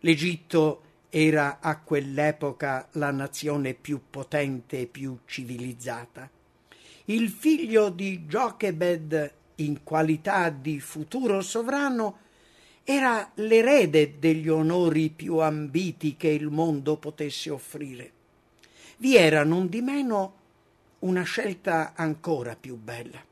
[0.01, 6.31] L'Egitto era a quell'epoca la nazione più potente e più civilizzata.
[7.07, 12.19] Il figlio di Jochebed, in qualità di futuro sovrano,
[12.85, 18.13] era l'erede degli onori più ambiti che il mondo potesse offrire.
[18.99, 20.35] Vi era non di meno
[21.01, 23.23] una scelta ancora più bella.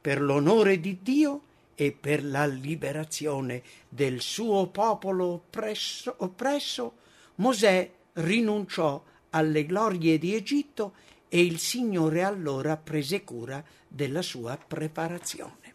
[0.00, 1.42] Per l'onore di Dio
[1.76, 7.02] e per la liberazione del suo popolo oppresso, oppresso
[7.36, 10.94] Mosè rinunciò alle glorie di Egitto
[11.28, 15.72] e il Signore allora prese cura della sua preparazione.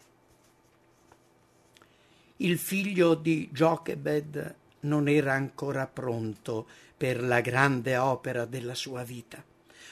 [2.36, 9.44] Il figlio di Jochebed non era ancora pronto per la grande opera della sua vita.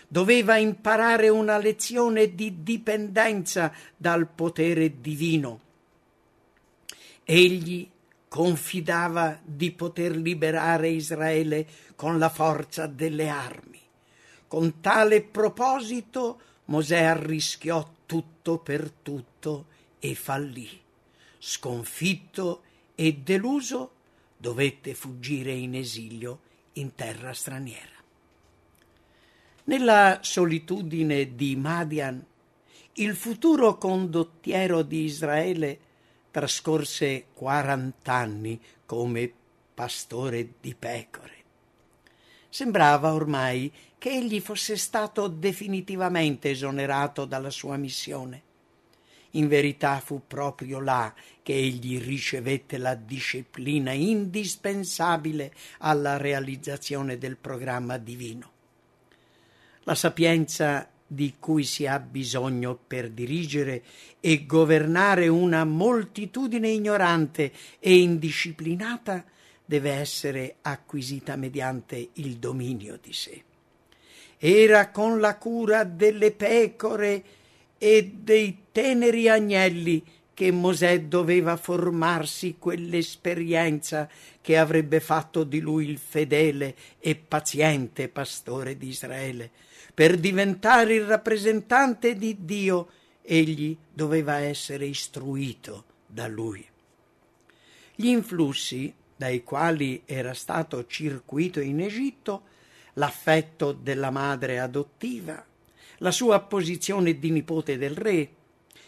[0.08, 5.60] Doveva imparare una lezione di dipendenza dal potere divino.
[7.24, 7.86] Egli
[8.28, 13.80] confidava di poter liberare Israele con la forza delle armi.
[14.46, 19.66] Con tale proposito Mosè arrischiò tutto per tutto
[19.98, 20.68] e fallì.
[21.38, 22.62] Sconfitto
[22.94, 23.92] e deluso,
[24.36, 26.40] dovette fuggire in esilio
[26.74, 27.96] in terra straniera.
[29.64, 32.24] Nella solitudine di Madian,
[32.94, 35.78] il futuro condottiero di Israele
[36.30, 39.32] trascorse quarant'anni come
[39.74, 41.36] pastore di pecore.
[42.48, 48.42] Sembrava ormai che egli fosse stato definitivamente esonerato dalla sua missione.
[49.32, 57.98] In verità fu proprio là che egli ricevette la disciplina indispensabile alla realizzazione del programma
[57.98, 58.52] divino.
[59.82, 63.82] La sapienza di cui si ha bisogno per dirigere
[64.20, 67.50] e governare una moltitudine ignorante
[67.80, 69.24] e indisciplinata
[69.64, 73.42] deve essere acquisita mediante il dominio di sé.
[74.36, 77.24] Era con la cura delle pecore
[77.78, 80.04] e dei teneri agnelli
[80.34, 84.08] che Mosè doveva formarsi quell'esperienza
[84.40, 89.50] che avrebbe fatto di lui il fedele e paziente pastore di Israele,
[89.98, 92.88] per diventare il rappresentante di Dio,
[93.20, 96.64] egli doveva essere istruito da lui.
[97.96, 102.42] Gli influssi dai quali era stato circuito in Egitto,
[102.92, 105.44] l'affetto della madre adottiva,
[105.96, 108.30] la sua posizione di nipote del re,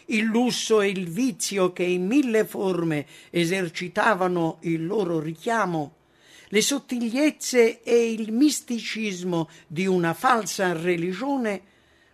[0.05, 5.93] il lusso e il vizio che in mille forme esercitavano il loro richiamo,
[6.53, 11.69] le sottigliezze e il misticismo di una falsa religione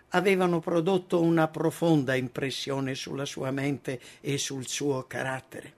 [0.10, 5.74] avevano prodotto una profonda impressione sulla sua mente e sul suo carattere.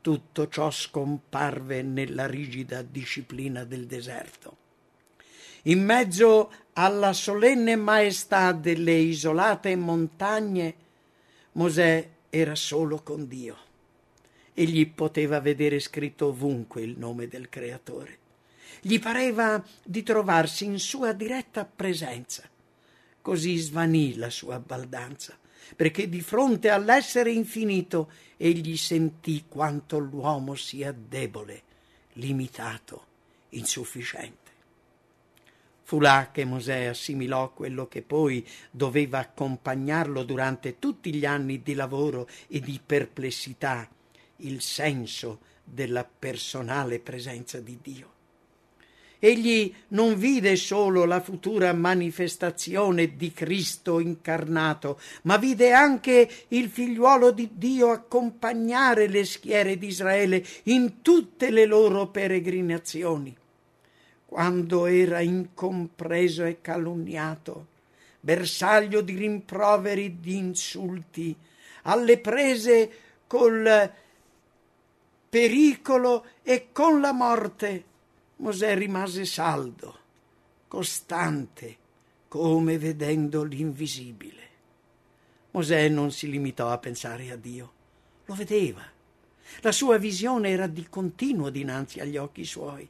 [0.00, 4.56] Tutto ciò scomparve nella rigida disciplina del deserto.
[5.62, 10.74] In mezzo alla solenne maestà delle isolate montagne,
[11.52, 13.65] Mosè era solo con Dio.
[14.58, 18.18] Egli poteva vedere scritto ovunque il nome del Creatore.
[18.80, 22.48] Gli pareva di trovarsi in sua diretta presenza.
[23.20, 25.38] Così svanì la sua baldanza,
[25.76, 31.62] perché di fronte all'essere infinito egli sentì quanto l'uomo sia debole,
[32.14, 33.04] limitato,
[33.50, 34.52] insufficiente.
[35.82, 41.74] Fu là che Mosè assimilò quello che poi doveva accompagnarlo durante tutti gli anni di
[41.74, 43.86] lavoro e di perplessità,
[44.38, 48.14] il senso della personale presenza di Dio.
[49.18, 57.30] Egli non vide solo la futura manifestazione di Cristo incarnato, ma vide anche il figliuolo
[57.30, 63.34] di Dio accompagnare le schiere di Israele in tutte le loro peregrinazioni
[64.26, 67.68] quando era incompreso e calunniato,
[68.20, 71.34] bersaglio di rimproveri, di insulti,
[71.84, 72.90] alle prese
[73.26, 73.90] col
[75.36, 77.84] pericolo e con la morte,
[78.36, 79.98] Mosè rimase saldo,
[80.66, 81.76] costante,
[82.26, 84.42] come vedendo l'invisibile.
[85.50, 87.72] Mosè non si limitò a pensare a Dio,
[88.24, 88.82] lo vedeva.
[89.60, 92.88] La sua visione era di continuo dinanzi agli occhi suoi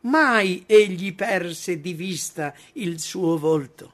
[0.00, 3.92] mai egli perse di vista il suo volto.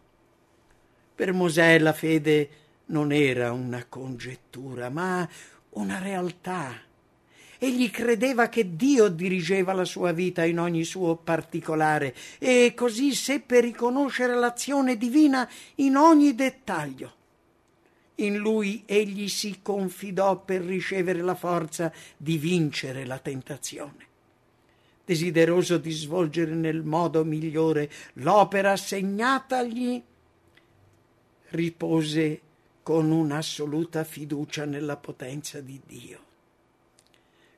[1.15, 2.49] Per Mosè la fede
[2.87, 5.27] non era una congettura, ma
[5.71, 6.93] una realtà.
[7.65, 13.61] Egli credeva che Dio dirigeva la sua vita in ogni suo particolare e così seppe
[13.61, 17.15] riconoscere l'azione divina in ogni dettaglio.
[18.17, 24.13] In lui egli si confidò per ricevere la forza di vincere la tentazione
[25.07, 30.03] desideroso di svolgere nel modo migliore l'opera assegnatagli,
[31.49, 32.41] ripose
[32.83, 36.33] con un'assoluta fiducia nella potenza di Dio.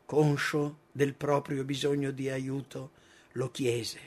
[0.06, 2.92] Conscio del proprio bisogno di aiuto,
[3.32, 3.98] lo chiese,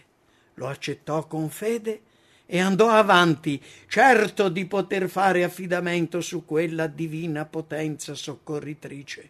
[0.56, 2.02] lo accettò con fede
[2.46, 9.30] e andò avanti, certo di poter fare affidamento su quella divina potenza soccorritrice.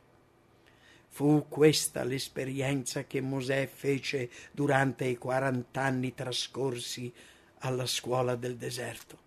[1.09, 7.11] Fu questa l'esperienza che Mosè fece durante i quarant'anni trascorsi
[7.61, 9.17] alla scuola del deserto.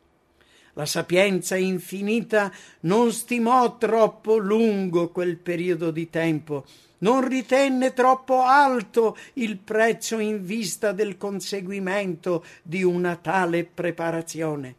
[0.74, 6.64] La sapienza infinita non stimò troppo lungo quel periodo di tempo,
[7.02, 14.76] non ritenne troppo alto il prezzo in vista del conseguimento di una tale preparazione.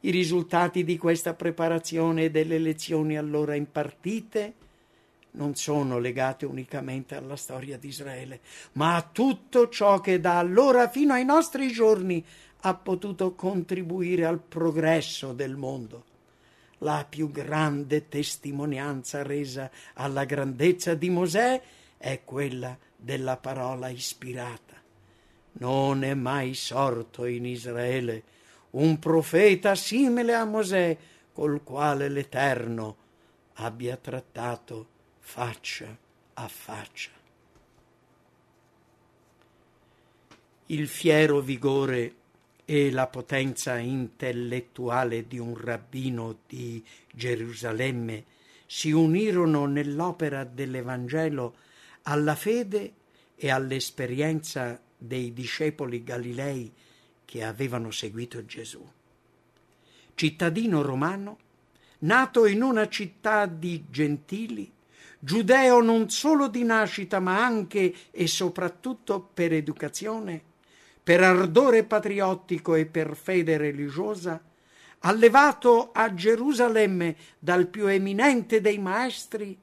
[0.00, 4.54] I risultati di questa preparazione e delle lezioni allora impartite
[5.32, 8.40] non sono legate unicamente alla storia di Israele,
[8.72, 12.22] ma a tutto ciò che da allora fino ai nostri giorni
[12.64, 16.04] ha potuto contribuire al progresso del mondo.
[16.82, 21.62] La più grande testimonianza resa alla grandezza di Mosè
[21.96, 24.80] è quella della parola ispirata.
[25.52, 28.24] Non è mai sorto in Israele
[28.70, 30.96] un profeta simile a Mosè
[31.32, 32.96] col quale l'Eterno
[33.54, 34.88] abbia trattato
[35.20, 35.96] faccia
[36.34, 37.10] a faccia.
[40.66, 42.14] Il fiero vigore
[42.64, 48.24] e la potenza intellettuale di un rabbino di Gerusalemme
[48.66, 51.54] si unirono nell'opera dell'Evangelo
[52.02, 52.94] alla fede
[53.34, 56.72] e all'esperienza dei discepoli galilei
[57.24, 58.86] che avevano seguito Gesù.
[60.14, 61.38] Cittadino romano,
[62.00, 64.70] nato in una città di gentili,
[65.18, 70.50] giudeo non solo di nascita ma anche e soprattutto per educazione,
[71.02, 74.42] per ardore patriottico e per fede religiosa,
[75.00, 79.58] allevato a Gerusalemme dal più eminente dei maestri,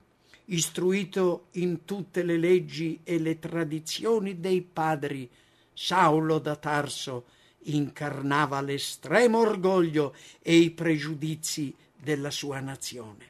[0.45, 5.29] istruito in tutte le leggi e le tradizioni dei padri,
[5.73, 7.25] Saulo da Tarso
[7.63, 13.27] incarnava l'estremo orgoglio e i pregiudizi della sua nazione.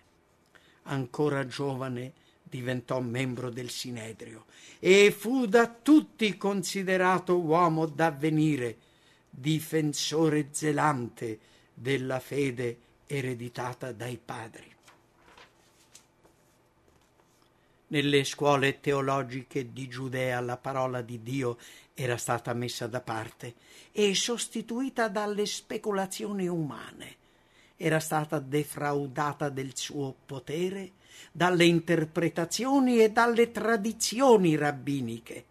[0.83, 2.13] Ancora giovane,
[2.49, 4.45] diventò membro del Sinedrio
[4.79, 8.77] e fu da tutti considerato uomo d'avvenire,
[9.29, 11.39] difensore zelante
[11.73, 14.75] della fede ereditata dai padri.
[17.87, 21.57] Nelle scuole teologiche di Giudea la parola di Dio
[21.95, 23.55] era stata messa da parte
[23.91, 27.15] e sostituita dalle speculazioni umane,
[27.75, 30.91] era stata defraudata del suo potere
[31.31, 35.45] dalle interpretazioni e dalle tradizioni rabbiniche.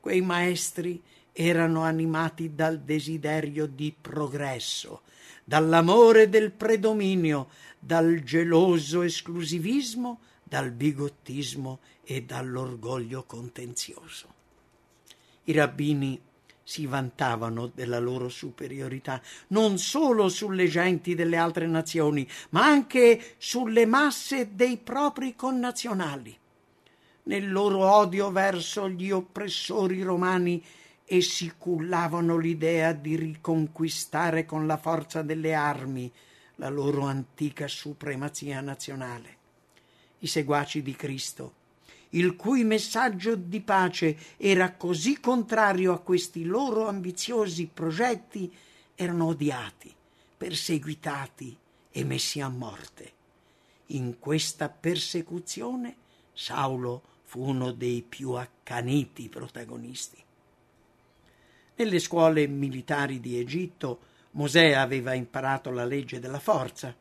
[0.00, 1.02] Quei maestri
[1.32, 5.02] erano animati dal desiderio di progresso,
[5.44, 7.48] dall'amore del predominio,
[7.78, 14.34] dal geloso esclusivismo, dal bigottismo e dall'orgoglio contenzioso.
[15.44, 16.20] I rabbini
[16.68, 23.86] si vantavano della loro superiorità non solo sulle genti delle altre nazioni, ma anche sulle
[23.86, 26.38] masse dei propri connazionali.
[27.22, 30.62] Nel loro odio verso gli oppressori romani
[31.06, 36.12] essi cullavano l'idea di riconquistare con la forza delle armi
[36.56, 39.36] la loro antica supremazia nazionale.
[40.18, 41.54] I seguaci di Cristo,
[42.10, 48.52] il cui messaggio di pace era così contrario a questi loro ambiziosi progetti,
[48.94, 49.94] erano odiati,
[50.36, 51.56] perseguitati
[51.90, 53.12] e messi a morte.
[53.86, 55.96] In questa persecuzione
[56.32, 60.22] Saulo fu uno dei più accaniti protagonisti.
[61.76, 64.00] Nelle scuole militari di Egitto
[64.32, 66.94] Mosè aveva imparato la legge della forza.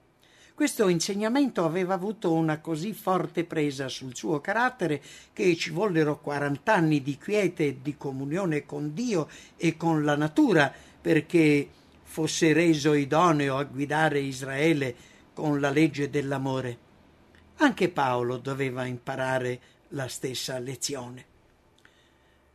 [0.58, 7.04] Questo insegnamento aveva avuto una così forte presa sul suo carattere che ci vollero quarant'anni
[7.04, 11.70] di quiete e di comunione con Dio e con la natura perché
[12.02, 14.96] fosse reso idoneo a guidare Israele
[15.32, 16.78] con la legge dell'amore.
[17.58, 21.26] Anche Paolo doveva imparare la stessa lezione.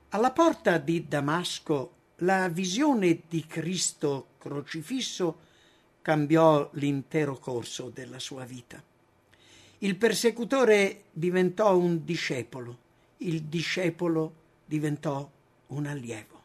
[0.08, 5.50] Alla porta di Damasco la visione di Cristo crocifisso
[6.02, 8.82] cambiò l'intero corso della sua vita.
[9.78, 12.78] Il persecutore diventò un discepolo,
[13.18, 14.34] il discepolo
[14.64, 15.28] diventò
[15.68, 16.40] un allievo.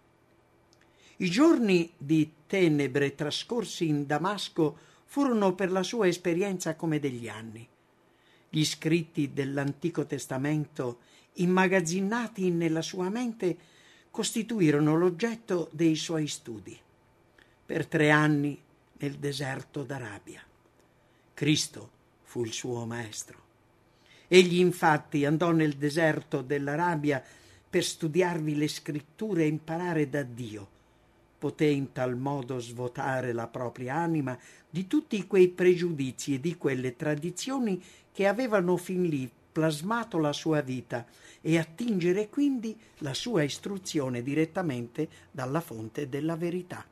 [1.18, 7.68] I giorni di tenebre trascorsi in Damasco furono per la sua esperienza come degli anni.
[8.50, 11.00] Gli scritti dell'Antico Testamento,
[11.34, 13.58] immagazzinati nella sua mente,
[14.12, 16.78] costituirono l'oggetto dei suoi studi.
[17.66, 18.60] Per tre anni
[19.00, 20.42] nel deserto d'Arabia.
[21.34, 21.92] Cristo
[22.24, 23.46] fu il suo maestro.
[24.28, 27.24] Egli infatti andò nel deserto dell'Arabia
[27.70, 30.76] per studiarvi le scritture e imparare da Dio.
[31.38, 34.38] Poté in tal modo svuotare la propria anima
[34.70, 37.82] di tutti quei pregiudizi e di quelle tradizioni
[38.12, 41.06] che avevano fin lì plasmato la sua vita
[41.42, 46.86] e attingere quindi la sua istruzione direttamente dalla fonte della verità.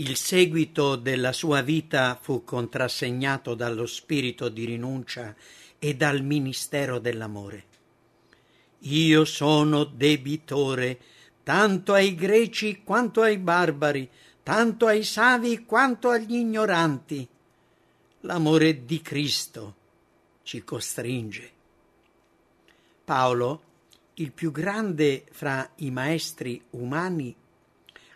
[0.00, 5.36] Il seguito della sua vita fu contrassegnato dallo spirito di rinuncia
[5.78, 7.64] e dal ministero dell'amore.
[8.78, 10.98] Io sono debitore
[11.42, 14.08] tanto ai greci quanto ai barbari,
[14.42, 17.28] tanto ai savi quanto agli ignoranti.
[18.20, 19.74] L'amore di Cristo
[20.44, 21.50] ci costringe.
[23.04, 23.62] Paolo,
[24.14, 27.36] il più grande fra i maestri umani,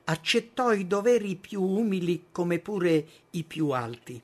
[0.05, 4.21] accettò i doveri più umili come pure i più alti.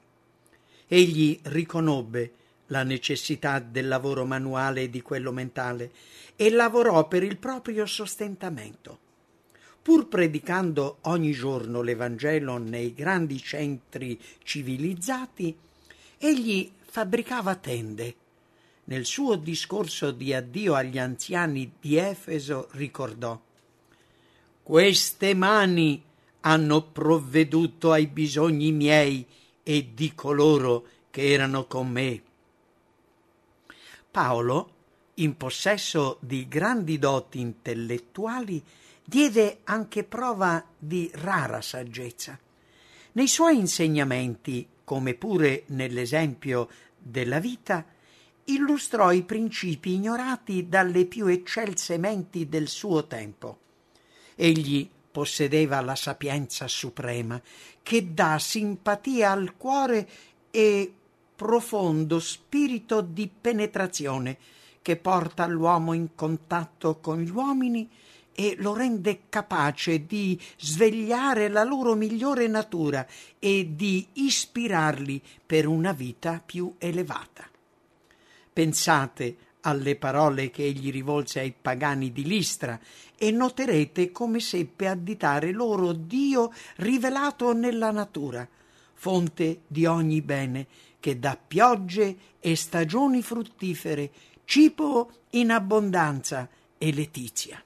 [0.86, 2.32] Egli riconobbe
[2.66, 5.90] la necessità del lavoro manuale e di quello mentale
[6.36, 8.98] e lavorò per il proprio sostentamento.
[9.82, 15.56] Pur predicando ogni giorno l'Evangelo nei grandi centri civilizzati,
[16.18, 18.14] egli fabbricava tende.
[18.84, 23.40] Nel suo discorso di addio agli anziani di Efeso ricordò
[24.70, 26.00] Queste mani
[26.42, 29.26] hanno provveduto ai bisogni miei
[29.64, 32.22] e di coloro che erano con me.
[34.08, 34.74] Paolo,
[35.14, 38.62] in possesso di grandi doti intellettuali,
[39.02, 42.38] diede anche prova di rara saggezza.
[43.14, 47.84] Nei suoi insegnamenti come pure nell'esempio della vita,
[48.44, 53.58] illustrò i principi ignorati dalle più eccelse menti del suo tempo.
[54.42, 57.38] Egli possedeva la sapienza suprema
[57.82, 60.08] che dà simpatia al cuore
[60.50, 60.90] e
[61.36, 64.38] profondo spirito di penetrazione
[64.80, 67.86] che porta l'uomo in contatto con gli uomini
[68.32, 73.06] e lo rende capace di svegliare la loro migliore natura
[73.38, 77.46] e di ispirarli per una vita più elevata.
[78.50, 82.78] Pensate alle parole che egli rivolse ai pagani di Listra
[83.16, 88.48] e noterete come seppe additare loro Dio rivelato nella natura,
[88.94, 90.66] fonte di ogni bene,
[90.98, 94.10] che dà piogge e stagioni fruttifere,
[94.44, 97.62] cibo in abbondanza e letizia.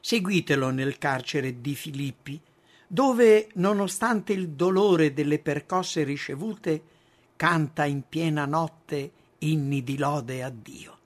[0.00, 2.40] Seguitelo nel carcere di Filippi,
[2.86, 6.82] dove, nonostante il dolore delle percosse ricevute,
[7.36, 9.12] canta in piena notte
[9.42, 10.98] inni di lode a Dio.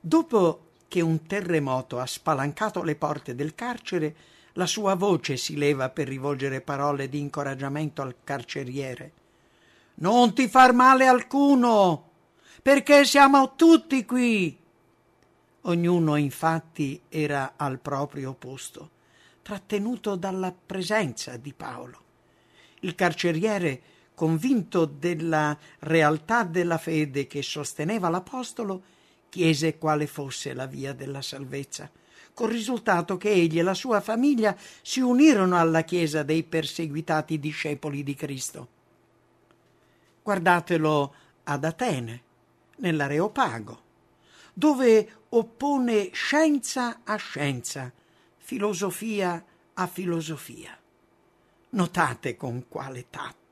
[0.00, 4.14] Dopo che un terremoto ha spalancato le porte del carcere,
[4.52, 9.12] la sua voce si leva per rivolgere parole di incoraggiamento al carceriere.
[9.96, 12.10] Non ti far male alcuno,
[12.62, 14.56] perché siamo tutti qui.
[15.62, 18.90] Ognuno infatti era al proprio posto,
[19.42, 22.04] trattenuto dalla presenza di Paolo.
[22.80, 23.82] Il carceriere,
[24.16, 28.82] convinto della realtà della fede che sosteneva l'Apostolo,
[29.28, 31.90] chiese quale fosse la via della salvezza,
[32.32, 38.02] col risultato che egli e la sua famiglia si unirono alla Chiesa dei perseguitati discepoli
[38.02, 38.68] di Cristo.
[40.22, 41.14] Guardatelo
[41.44, 42.22] ad Atene,
[42.76, 43.82] nell'Areopago,
[44.54, 47.92] dove oppone scienza a scienza,
[48.38, 49.44] filosofia
[49.74, 50.74] a filosofia.
[51.70, 53.45] Notate con quale tatto,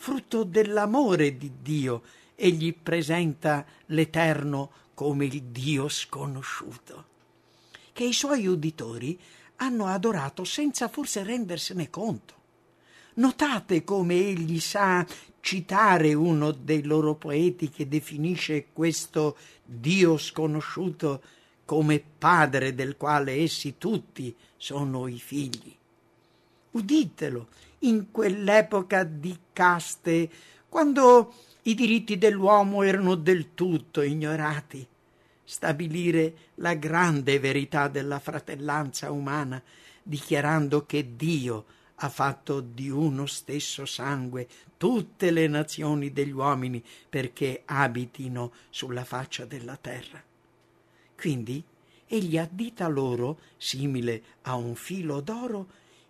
[0.00, 2.02] frutto dell'amore di Dio,
[2.36, 7.04] egli presenta l'Eterno come il Dio sconosciuto,
[7.92, 9.18] che i suoi uditori
[9.56, 12.34] hanno adorato senza forse rendersene conto.
[13.14, 15.04] Notate come egli sa
[15.40, 21.20] citare uno dei loro poeti che definisce questo Dio sconosciuto
[21.64, 25.76] come padre del quale essi tutti sono i figli.
[26.70, 27.48] Uditelo
[27.80, 30.30] in quell'epoca di caste,
[30.68, 34.86] quando i diritti dell'uomo erano del tutto ignorati.
[35.44, 39.62] Stabilire la grande verità della fratellanza umana,
[40.02, 41.64] dichiarando che Dio
[42.00, 49.44] ha fatto di uno stesso sangue tutte le nazioni degli uomini perché abitino sulla faccia
[49.44, 50.22] della terra.
[51.16, 51.62] Quindi
[52.06, 55.66] egli addita loro, simile a un filo d'oro,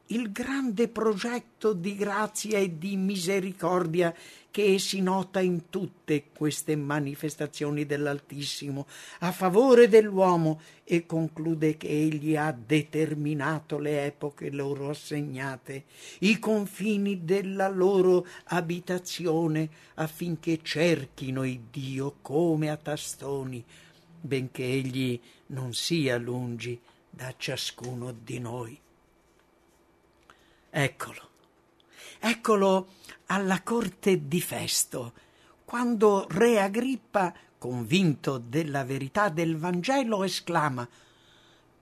[0.09, 4.15] il grande progetto di grazia e di misericordia
[4.51, 8.87] che si nota in tutte queste manifestazioni dell'Altissimo
[9.21, 15.85] a favore dell'uomo e conclude che egli ha determinato le epoche loro assegnate,
[16.21, 23.63] i confini della loro abitazione affinché cerchino il Dio come a tastoni,
[24.21, 26.81] benché egli non sia lungi
[27.11, 28.81] da ciascuno di noi.
[30.71, 31.29] Eccolo,
[32.19, 32.89] eccolo
[33.27, 35.13] alla corte di Festo,
[35.65, 40.87] quando Re Agrippa, convinto della verità del Vangelo, esclama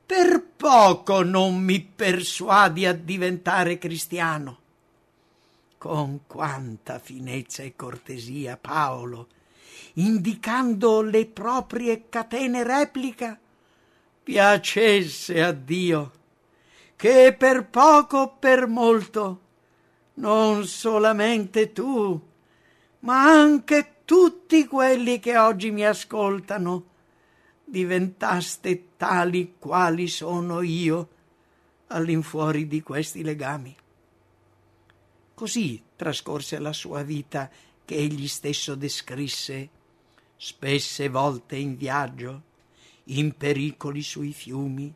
[0.07, 4.59] Per poco non mi persuadi a diventare cristiano.
[5.79, 9.29] Con quanta finezza e cortesia Paolo,
[9.95, 13.39] indicando le proprie catene, replica
[14.23, 16.13] Piacesse a Dio
[16.97, 19.41] che per poco o per molto,
[20.15, 22.21] non solamente tu,
[23.01, 26.95] ma anche tutti quelli che oggi mi ascoltano,
[27.65, 31.09] diventaste tali quali sono io
[31.89, 33.77] all'infuori di questi legami.
[35.35, 37.51] Così trascorse la sua vita
[37.85, 39.69] che egli stesso descrisse,
[40.37, 42.43] spesse volte in viaggio,
[43.05, 44.95] in pericoli sui fiumi,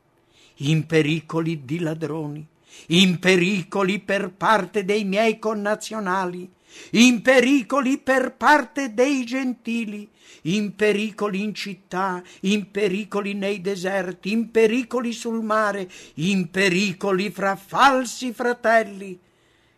[0.60, 2.46] in pericoli di ladroni,
[2.88, 6.50] in pericoli per parte dei miei connazionali,
[6.92, 10.08] in pericoli per parte dei gentili,
[10.42, 17.56] in pericoli in città, in pericoli nei deserti, in pericoli sul mare, in pericoli fra
[17.56, 19.18] falsi fratelli,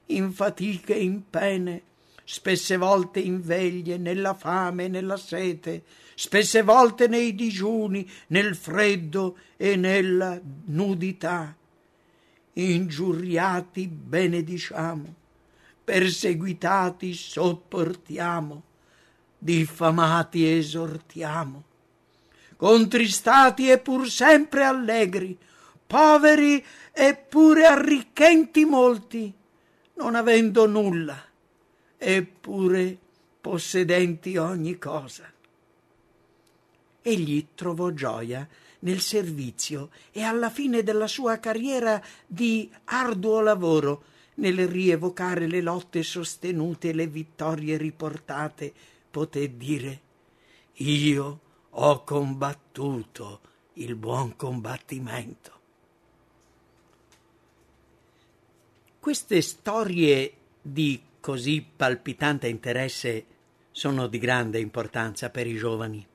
[0.07, 1.83] in fatiche in pene,
[2.24, 5.83] spesse volte in veglie, nella fame nella sete,
[6.15, 11.57] spesse volte nei digiuni, nel freddo e nella nudità.
[12.55, 15.15] Ingiuriati benediciamo,
[15.83, 18.63] perseguitati sopportiamo,
[19.39, 21.65] diffamati esortiamo,
[22.57, 25.37] contristati e pur sempre allegri,
[25.87, 29.33] poveri eppure arricchenti molti,
[29.95, 31.21] non avendo nulla,
[31.97, 32.99] eppure
[33.41, 35.32] possedenti ogni cosa.
[37.03, 38.48] Egli trovò gioia
[38.80, 46.03] nel servizio e alla fine della sua carriera di arduo lavoro nel rievocare le lotte
[46.03, 48.72] sostenute e le vittorie riportate,
[49.11, 50.00] poté dire
[50.74, 51.40] Io
[51.70, 53.40] ho combattuto
[53.74, 55.61] il buon combattimento.
[58.98, 63.26] Queste storie di così palpitante interesse
[63.70, 66.07] sono di grande importanza per i giovani.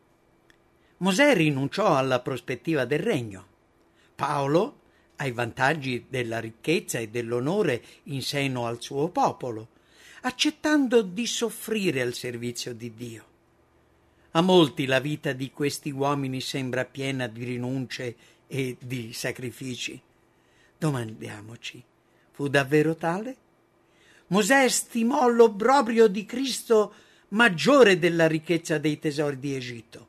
[0.97, 3.45] Mosè rinunciò alla prospettiva del regno.
[4.15, 4.79] Paolo
[5.17, 9.69] ai vantaggi della ricchezza e dell'onore in seno al suo popolo,
[10.21, 13.25] accettando di soffrire al servizio di Dio.
[14.31, 18.15] A molti la vita di questi uomini sembra piena di rinunce
[18.47, 19.99] e di sacrifici.
[20.77, 21.83] Domandiamoci,
[22.31, 23.35] fu davvero tale?
[24.27, 26.93] Mosè stimò l'obbrobrio di Cristo
[27.29, 30.07] maggiore della ricchezza dei tesori di Egitto.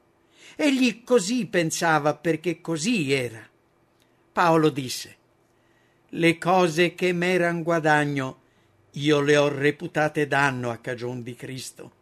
[0.61, 3.48] Egli così pensava perché così era.
[4.32, 5.16] Paolo disse,
[6.09, 8.40] le cose che m'eran guadagno,
[8.94, 11.92] io le ho reputate danno a cagion di Cristo.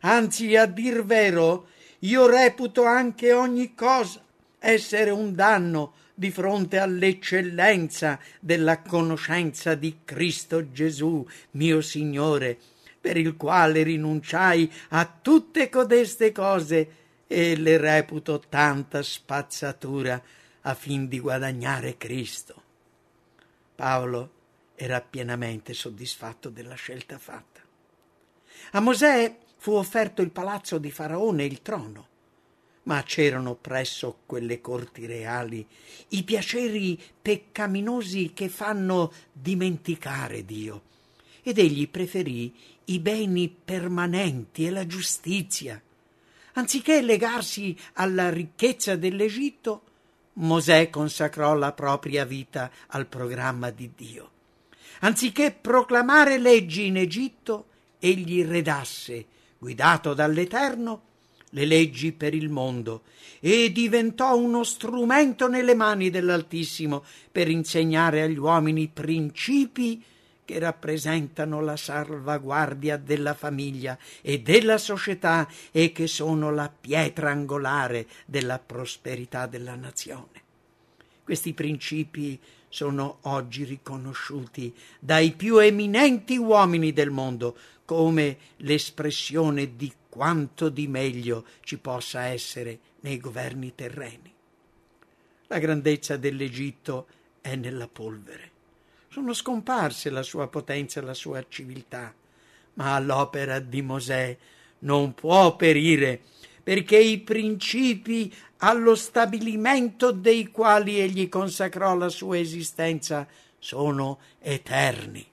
[0.00, 1.68] Anzi, a dir vero,
[2.00, 4.22] io reputo anche ogni cosa
[4.58, 12.58] essere un danno di fronte all'eccellenza della conoscenza di Cristo Gesù, mio Signore,
[13.00, 16.99] per il quale rinunciai a tutte codeste cose
[17.32, 20.20] e le reputo tanta spazzatura
[20.62, 22.60] a fin di guadagnare Cristo.
[23.76, 24.32] Paolo
[24.74, 27.60] era pienamente soddisfatto della scelta fatta.
[28.72, 32.08] A Mosè fu offerto il palazzo di Faraone e il trono,
[32.84, 35.64] ma c'erano presso quelle corti reali
[36.08, 40.82] i piaceri peccaminosi che fanno dimenticare Dio,
[41.42, 42.52] ed egli preferì
[42.86, 45.80] i beni permanenti e la giustizia.
[46.60, 49.82] Anziché legarsi alla ricchezza dell'Egitto,
[50.34, 54.30] Mosè consacrò la propria vita al programma di Dio.
[55.00, 57.64] Anziché proclamare leggi in Egitto,
[57.98, 59.24] egli redasse,
[59.56, 61.02] guidato dall'Eterno,
[61.48, 63.04] le leggi per il mondo
[63.40, 70.04] e diventò uno strumento nelle mani dell'Altissimo per insegnare agli uomini principi
[70.50, 78.08] che rappresentano la salvaguardia della famiglia e della società e che sono la pietra angolare
[78.26, 80.42] della prosperità della nazione.
[81.22, 82.36] Questi principi
[82.68, 91.44] sono oggi riconosciuti dai più eminenti uomini del mondo come l'espressione di quanto di meglio
[91.60, 94.34] ci possa essere nei governi terreni.
[95.46, 97.06] La grandezza dell'Egitto
[97.40, 98.50] è nella polvere.
[99.12, 102.14] Sono scomparse la sua potenza e la sua civiltà,
[102.74, 104.38] ma l'opera di Mosè
[104.80, 106.20] non può perire
[106.62, 113.26] perché i principi allo stabilimento dei quali egli consacrò la sua esistenza
[113.58, 115.26] sono eterni.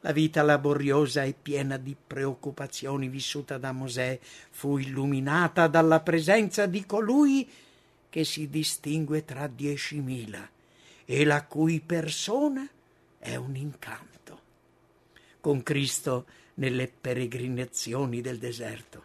[0.00, 4.18] La vita laboriosa e piena di preoccupazioni vissuta da Mosè
[4.50, 7.50] fu illuminata dalla presenza di colui
[8.10, 10.46] che si distingue tra diecimila
[11.04, 12.68] e la cui persona
[13.18, 14.40] è un incanto.
[15.40, 19.04] Con Cristo nelle peregrinazioni del deserto,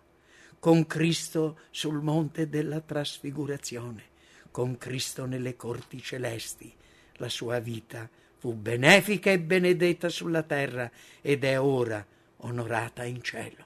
[0.60, 4.04] con Cristo sul monte della trasfigurazione,
[4.52, 6.74] con Cristo nelle corti celesti,
[7.14, 10.89] la sua vita fu benefica e benedetta sulla terra
[11.22, 12.06] ed è ora
[12.38, 13.66] onorata in cielo.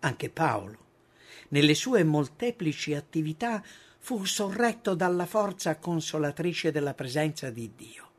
[0.00, 0.78] Anche Paolo,
[1.48, 3.62] nelle sue molteplici attività,
[4.04, 8.10] fu sorretto dalla forza consolatrice della presenza di Dio.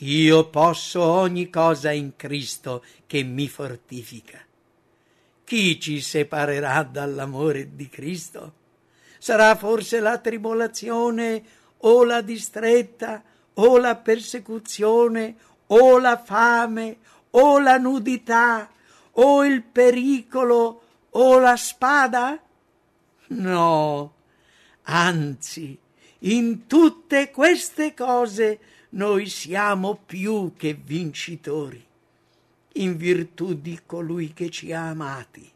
[0.00, 4.38] Io posso ogni cosa in Cristo che mi fortifica.
[5.42, 8.52] Chi ci separerà dall'amore di Cristo?
[9.18, 11.42] Sarà forse la tribolazione
[11.78, 13.22] o la distretta
[13.54, 15.34] o la persecuzione
[15.68, 16.98] o la fame
[17.30, 18.70] o la nudità
[19.12, 22.38] o il pericolo o la spada?
[23.28, 24.12] No,
[24.90, 25.78] Anzi,
[26.20, 28.58] in tutte queste cose
[28.90, 31.84] noi siamo più che vincitori,
[32.74, 35.46] in virtù di colui che ci ha amati,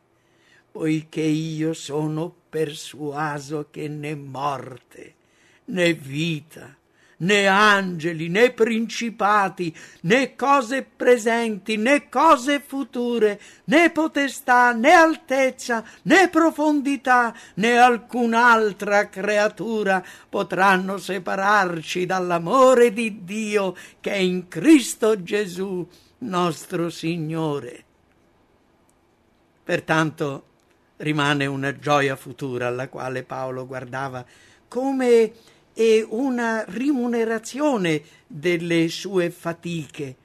[0.70, 5.14] poiché io sono persuaso che né morte,
[5.66, 6.76] né vita,
[7.22, 16.28] né angeli, né principati, né cose presenti, né cose future, né potestà, né altezza, né
[16.28, 25.86] profondità, né alcun'altra creatura potranno separarci dall'amore di Dio che è in Cristo Gesù,
[26.18, 27.84] nostro Signore.
[29.64, 30.46] Pertanto
[30.96, 34.24] rimane una gioia futura alla quale Paolo guardava
[34.68, 35.32] come
[35.74, 40.16] e una rimunerazione delle sue fatiche,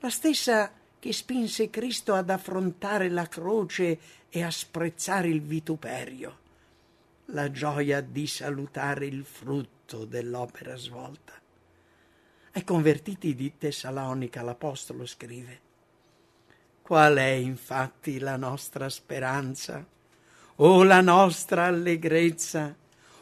[0.00, 3.98] la stessa che spinse Cristo ad affrontare la croce
[4.28, 6.38] e a sprezzare il vituperio,
[7.26, 11.32] la gioia di salutare il frutto dell'opera svolta.
[12.52, 15.60] Ai convertiti di Tessalonica l'Apostolo scrive
[16.82, 19.86] Qual è infatti la nostra speranza?
[20.56, 22.74] O la nostra allegrezza?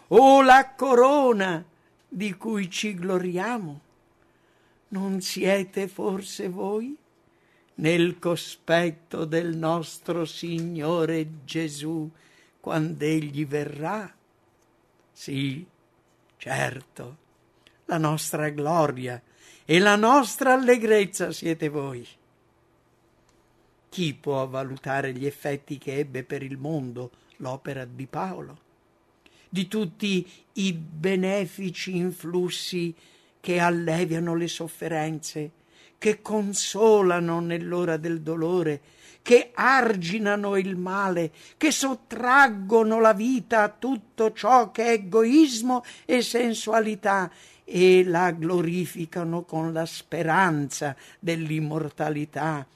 [0.09, 1.62] O la corona
[2.09, 3.80] di cui ci gloriamo?
[4.88, 6.96] Non siete forse voi
[7.74, 12.11] nel cospetto del nostro Signore Gesù
[12.59, 14.12] quando egli verrà?
[15.12, 15.66] Sì,
[16.38, 17.16] certo,
[17.84, 19.20] la nostra gloria
[19.64, 22.06] e la nostra allegrezza siete voi.
[23.90, 28.66] Chi può valutare gli effetti che ebbe per il mondo l'opera di Paolo?
[29.49, 32.94] Di tutti i benefici influssi
[33.40, 35.51] che alleviano le sofferenze,
[35.96, 38.80] che consolano nell'ora del dolore,
[39.22, 46.22] che arginano il male, che sottraggono la vita a tutto ciò che è egoismo e
[46.22, 47.30] sensualità
[47.64, 52.66] e la glorificano con la speranza dell'immortalità.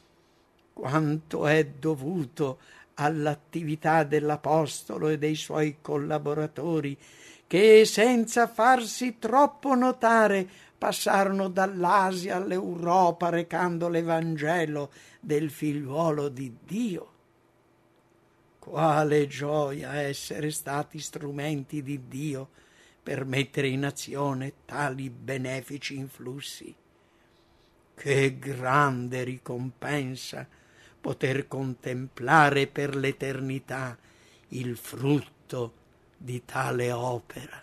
[0.74, 2.58] Quanto è dovuto
[2.94, 6.96] all'attività dell'Apostolo e dei suoi collaboratori,
[7.46, 14.90] che senza farsi troppo notare passarono dall'Asia all'Europa recando l'Evangelo
[15.20, 17.10] del figliuolo di Dio.
[18.58, 22.48] Quale gioia essere stati strumenti di Dio
[23.02, 26.74] per mettere in azione tali benefici influssi.
[27.94, 30.46] Che grande ricompensa
[31.02, 33.98] poter contemplare per l'eternità
[34.50, 35.72] il frutto
[36.16, 37.60] di tale opera.